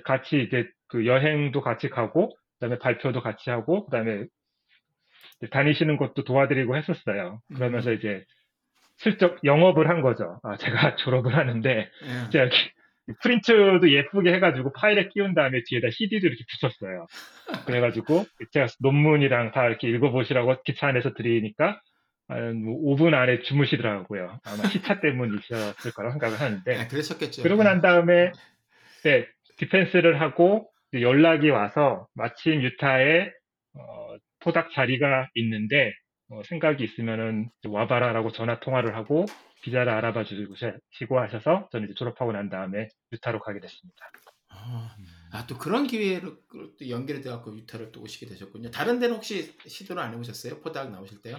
[0.04, 4.26] 같이 이제 그 여행도 같이 가고 그다음에 발표도 같이 하고 그다음에
[5.52, 7.42] 다니시는 것도 도와드리고 했었어요.
[7.54, 8.24] 그러면서 이제
[8.98, 10.40] 슬쩍 영업을 한 거죠.
[10.44, 12.30] 아, 제가 졸업을 하는데 예.
[12.30, 12.50] 제가
[13.22, 17.06] 프린트도 예쁘게 해가지고 파일에 끼운 다음에 뒤에다 CD도 이렇게 붙였어요.
[17.68, 21.80] 그래가지고 제가 논문이랑 다 이렇게 읽어보시라고 기차 안에서 드리니까
[22.28, 24.40] 한 5분 안에 주무시더라고요.
[24.44, 27.44] 아마 시차 때문이셨을 거라고 생각을 하는데 아, 그랬었겠죠.
[27.44, 28.32] 그러고 난 다음에
[29.04, 29.28] 네,
[29.58, 30.72] 디펜스를 하고
[31.02, 33.32] 연락이 와서 마침 유타에
[33.74, 35.94] 어, 포닥 자리가 있는데
[36.30, 39.26] 어, 생각이 있으면은 와봐라라고 전화 통화를 하고
[39.62, 44.12] 비자를 알아봐 주시고 하셔서 저는 이제 졸업하고 난 다음에 유타로 가게 됐습니다.
[44.50, 44.96] 아,
[45.32, 46.38] 아, 또 그런 기회로
[46.80, 48.72] 또 연결이 돼갖고 유타를 또 오시게 되셨군요.
[48.72, 50.62] 다른 데는 혹시 시도를 안 해보셨어요?
[50.62, 51.38] 포닥 나오실 때요?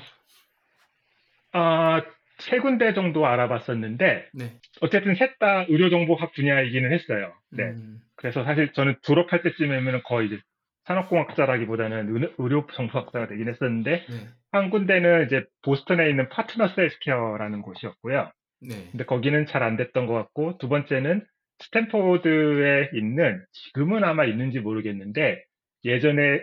[1.53, 2.03] 아,
[2.39, 4.53] 세 군데 정도 알아봤었는데 네.
[4.81, 7.33] 어쨌든 셋 다 의료정보학 분야이기는 했어요.
[7.51, 7.65] 네.
[7.65, 10.39] 음, 그래서 사실 저는 졸업할 때쯤이면 거의 이제
[10.85, 14.29] 산업공학자라기보다는 의- 의료정보학자가 되긴 했었는데 네.
[14.53, 18.31] 한 군데는 이제 보스턴에 있는 파트너스 헬스케어라는 곳이었고요.
[18.63, 18.89] 네.
[18.93, 21.25] 근데 거기는 잘 안 됐던 것 같고 두 번째는
[21.59, 25.43] 스탠포드에 있는 지금은 아마 있는지 모르겠는데
[25.85, 26.41] 예전에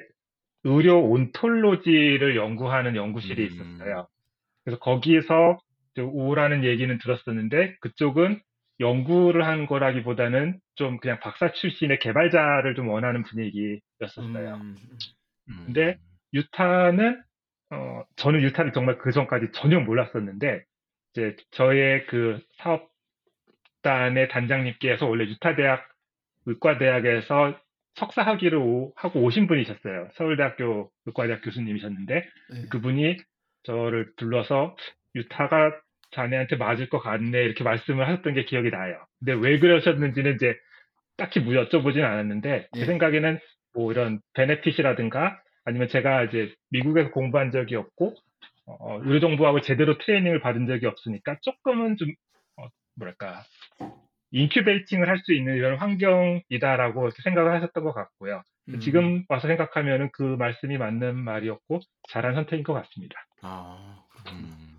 [0.63, 3.47] 의료 온톨로지를 연구하는 연구실이 음.
[3.47, 4.07] 있었어요.
[4.63, 5.61] 그래서 거기서 이제
[6.01, 8.41] 오라는 얘기는 들었었는데 그쪽은
[8.79, 14.55] 연구를 한 거라기보다는 좀 그냥 박사 출신의 개발자를 좀 원하는 분위기였었어요.
[14.55, 14.75] 음,
[15.49, 15.63] 음.
[15.65, 15.97] 근데
[16.33, 17.21] 유타는
[17.71, 20.63] 어, 저는 유타를 정말 그 전까지 전혀 몰랐었는데
[21.11, 22.39] 이제 저의 그
[23.83, 25.87] 사업단의 단장님께서 원래 유타 대학
[26.45, 27.57] 의과 대학에서
[27.95, 30.09] 석사 학위를 오- 하고 오신 분이셨어요.
[30.15, 32.65] 서울대학교 의과대학 교수님이셨는데 네.
[32.69, 33.17] 그분이
[33.63, 34.75] 저를 불러서
[35.15, 35.71] 유타가
[36.13, 38.97] 자네한테 맞을 것 같네 이렇게 말씀을 하셨던 게 기억이 나요.
[39.19, 40.55] 근데 왜 그러셨는지는 이제
[41.17, 42.85] 딱히 뭐 여쭤보진 않았는데 제 예.
[42.85, 43.39] 생각에는
[43.73, 48.15] 뭐 이런 benefit이라든가 아니면 제가 이제 미국에서 공부한 적이 없고
[48.65, 52.09] 어, 의료정보학을 제대로 트레이닝을 받은 적이 없으니까 조금은 좀
[52.57, 53.43] 어, 뭐랄까
[54.31, 58.41] incubating을 할 수 있는 이런 환경이다라고 생각을 하셨던 것 같고요.
[58.69, 58.79] 음.
[58.79, 63.25] 지금 와서 생각하면은 그 말씀이 맞는 말이었고 잘한 선택인 것 같습니다.
[63.41, 64.47] 아, 그렇군요.
[64.47, 64.72] 음.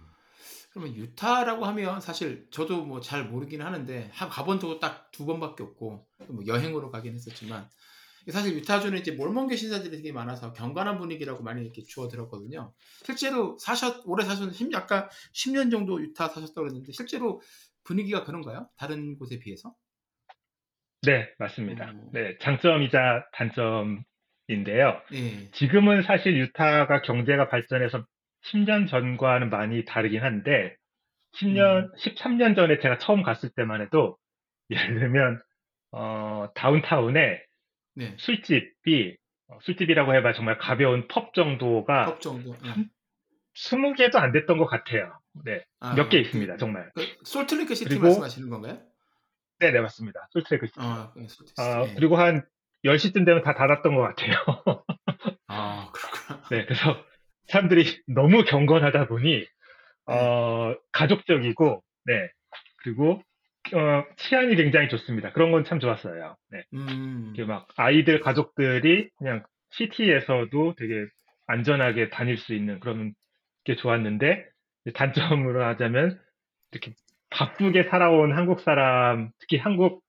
[0.75, 5.63] 그러면 유타라고 하면 사실 저도 뭐 잘 모르긴 하는데 한 가본 적도 딱 두 번밖에
[5.63, 7.69] 없고 뭐 여행으로 가긴 했었지만
[8.31, 12.75] 사실 유타주는 이제 몰몬교 신사들이 되게 많아서 경건한 분위기라고 많이 이렇게 주워 들었거든요.
[13.05, 17.41] 실제로 사셨 오래 사셨는 십 약간 10년 정도 유타 사셨다고 그랬는데 실제로
[17.85, 18.69] 분위기가 그런가요?
[18.77, 19.75] 다른 곳에 비해서?
[21.03, 21.91] 네, 맞습니다.
[21.91, 22.11] 어.
[22.13, 25.03] 네, 장점이자 단점인데요.
[25.13, 25.51] 예.
[25.53, 28.07] 지금은 사실 유타가 경제가 발전해서
[28.47, 30.77] 10년 전과는 많이 다르긴 한데,
[31.37, 34.17] 10년, 13년 전에 제가 처음 갔을 때만 해도,
[34.71, 35.43] 예를 들면,
[35.93, 37.43] 어, 다운타운에
[37.97, 38.15] 네.
[38.19, 39.17] 술집이,
[39.49, 42.55] 어, 술집이라고 해봐 정말 가벼운 펍 정도가 컵 정도.
[42.65, 42.71] 예.
[43.57, 45.17] 20개도 안 됐던 것 같아요.
[45.45, 45.65] 네.
[45.81, 46.91] 아, 몇개 그- 있습니다, 정말.
[46.95, 48.81] 그 솔트레이크 시티 그리고- 말씀하시는 건가요?
[49.61, 50.27] 네, 네, 맞습니다.
[50.31, 50.81] 솔트레이크 시티.
[50.81, 51.53] 아, 네, 시티.
[51.59, 51.95] 아, 예.
[51.95, 52.45] 그리고 한
[52.85, 54.35] 10시쯤 되면 다 닫았던 것 같아요.
[55.47, 56.43] 아, 그렇구나.
[56.51, 57.05] 네, 그래서
[57.49, 59.47] 사람들이 너무 경건하다 보니,
[60.07, 62.29] 어, 가족적이고, 네,
[62.83, 63.23] 그리고,
[63.75, 65.33] 어, 치안이 굉장히 좋습니다.
[65.33, 66.37] 그런 건 참 좋았어요.
[66.51, 67.33] 네, 음.
[67.35, 71.07] 이렇게 막 아이들 가족들이 그냥 city에서도 되게
[71.47, 73.15] 안전하게 다닐 수 있는 그런
[73.65, 74.47] 게 좋았는데,
[74.95, 76.21] 단점으로 하자면,
[76.73, 76.93] 이렇게
[77.31, 80.03] 바쁘게 살아온 한국 사람, 특히 한국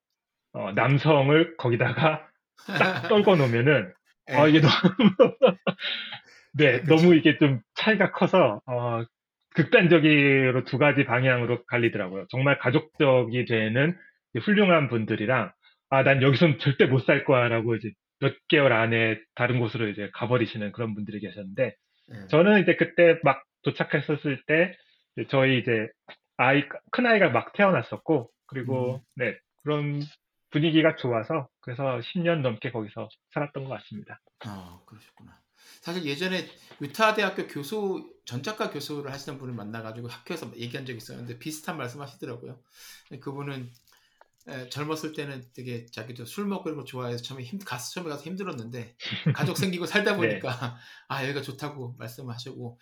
[0.54, 2.28] 어, 남성을 거기다가
[2.68, 3.94] 딱 떨궈 놓으면은,
[4.32, 4.36] 예.
[4.38, 4.72] 어, 이게 너무,
[6.58, 6.96] 네, 그쵸.
[6.96, 9.04] 너무 이게 좀 차이가 커서, 어,
[9.56, 12.26] 극단적으로 두 가지 방향으로 갈리더라고요.
[12.30, 13.98] 정말 가족적이 되는
[14.42, 15.52] 훌륭한 분들이랑,
[15.90, 20.10] 아, 난 여기선 절대 못 살 거야 라고 이제 몇 개월 안에 다른 곳으로 이제
[20.14, 21.76] 가버리시는 그런 분들이 계셨는데,
[22.14, 22.28] 예.
[22.28, 24.76] 저는 이제 그때 막 도착했었을 때,
[25.30, 25.88] 저희 이제
[26.38, 30.02] 아이, 큰 아이가 막 태어났었고, 그리고, 네, 그런
[30.52, 34.20] 분위기가 좋아서, 그래서 10년 넘게 거기서 살았던 것 같습니다.
[34.46, 35.32] 아, 그러셨구나.
[35.86, 36.50] 사실 예전에
[36.82, 42.60] 유타 대학교 교수 전작가 교수를 하시는 분을 만나가지고 학교에서 얘기한 적이 있었는데 비슷한 말씀하시더라고요.
[43.22, 43.72] 그분은
[44.48, 48.24] 에, 젊었을 때는 되게 자기도 술 먹고 이런 거 좋아해서 처음에 힘 가서 처음에 가서
[48.24, 48.96] 힘들었는데
[49.36, 52.80] 가족 생기고 살다 보니까 아 여기가 좋다고 말씀하시고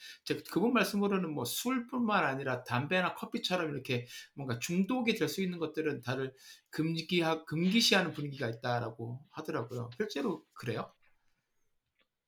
[0.49, 6.33] 그분 말씀으로는 뭐 술뿐만 아니라 담배나 커피처럼 이렇게 뭔가 중독이 될 수 있는 것들은 다들
[6.69, 9.89] 금기하 금기시하는 분위기가 있다라고 하더라고요.
[9.97, 10.89] 실제로 그래요?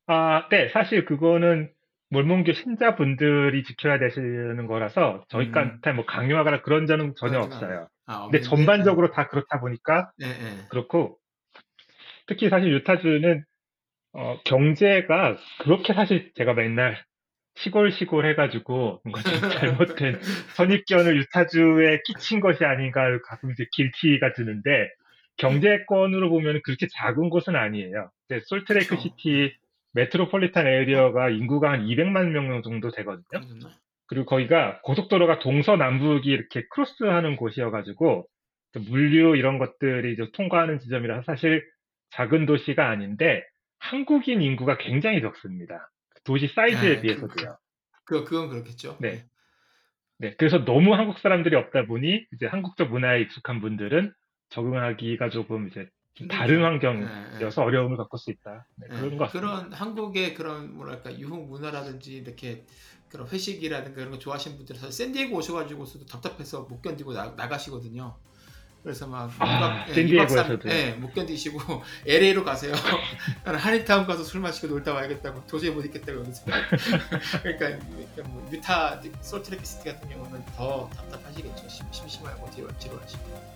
[0.08, 1.72] 아, 네, 사실 그거는
[2.10, 7.88] 몰몬교 신자분들이 지켜야 되시는 거라서 저희한테 뭐 강요하거나 그런 점은 전혀 없어요.
[8.06, 8.41] 아, 근데?
[8.41, 10.68] 전반적으로 다 그렇다 보니까 예, 예.
[10.70, 11.18] 그렇고
[12.28, 13.43] 특히 사실 유타주는
[14.14, 17.03] 어, 경제가 그렇게 사실 제가 맨날
[17.56, 20.22] 시골 시골 해가지고 뭔가 좀 잘못된
[20.56, 24.89] 선입견을 유타주에 끼친 것이 아닌가 가끔 이제 guilty가 드는데
[25.38, 28.10] 경제권으로 보면 그렇게 작은 곳은 아니에요.
[28.30, 28.95] 이제 솔트레이크.
[28.97, 29.53] 시티
[29.95, 33.24] metropolitan area가 인구가 한 200만 명 정도 되거든요.
[34.08, 38.28] 그리고 거기가 고속도로가 동서남북이 이렇게 cross하는 곳이어가지고
[38.74, 41.66] 그 물류 이런 것들이 이제 통과하는 지점이라서 사실
[42.12, 43.43] 작은 도시가 아닌데
[43.80, 45.89] 한국인 인구가 굉장히 적습니다.
[46.24, 47.58] 도시 사이즈에 아, 비해서도요.
[48.06, 48.98] 그 그건 그렇겠죠.
[49.00, 49.26] 네.
[50.18, 54.14] 네, 그래서 너무 한국 사람들이 없다 보니 이제 한국적 문화에 익숙한 분들은
[54.50, 56.88] 적응하기가 조금 이제 좀 다른 힘들죠.
[56.88, 58.66] 환경이어서 어려움을 겪을 수 있다.
[58.76, 59.32] 네, 예, 그런 것 같습니다.
[59.32, 62.66] 그런 한국의 그런 뭐랄까 유흥 문화라든지 이렇게
[63.09, 68.16] 그런 회식이라든가 이런 거 좋아하시는 분들은 사실 샌디에고 오셔가지고서도 답답해서 못 견디고 나, 나가시거든요.
[68.82, 70.53] 그래서 막 아, 예, 샌디에고에서도요?
[70.53, 71.59] 이박 삼- 예, 못 견디시고
[72.07, 72.72] LA로 가세요.
[73.43, 76.45] 나는 한인타운 가서 술 마시고 놀다 와야겠다고 도저히 못 있겠다고 여기서
[77.43, 81.68] 그러니까 뭐 유타 솔트레이크 시티 같은 경우는 더 답답하시겠죠.
[81.68, 83.55] 심, 심심하고 지루, 지루하시고.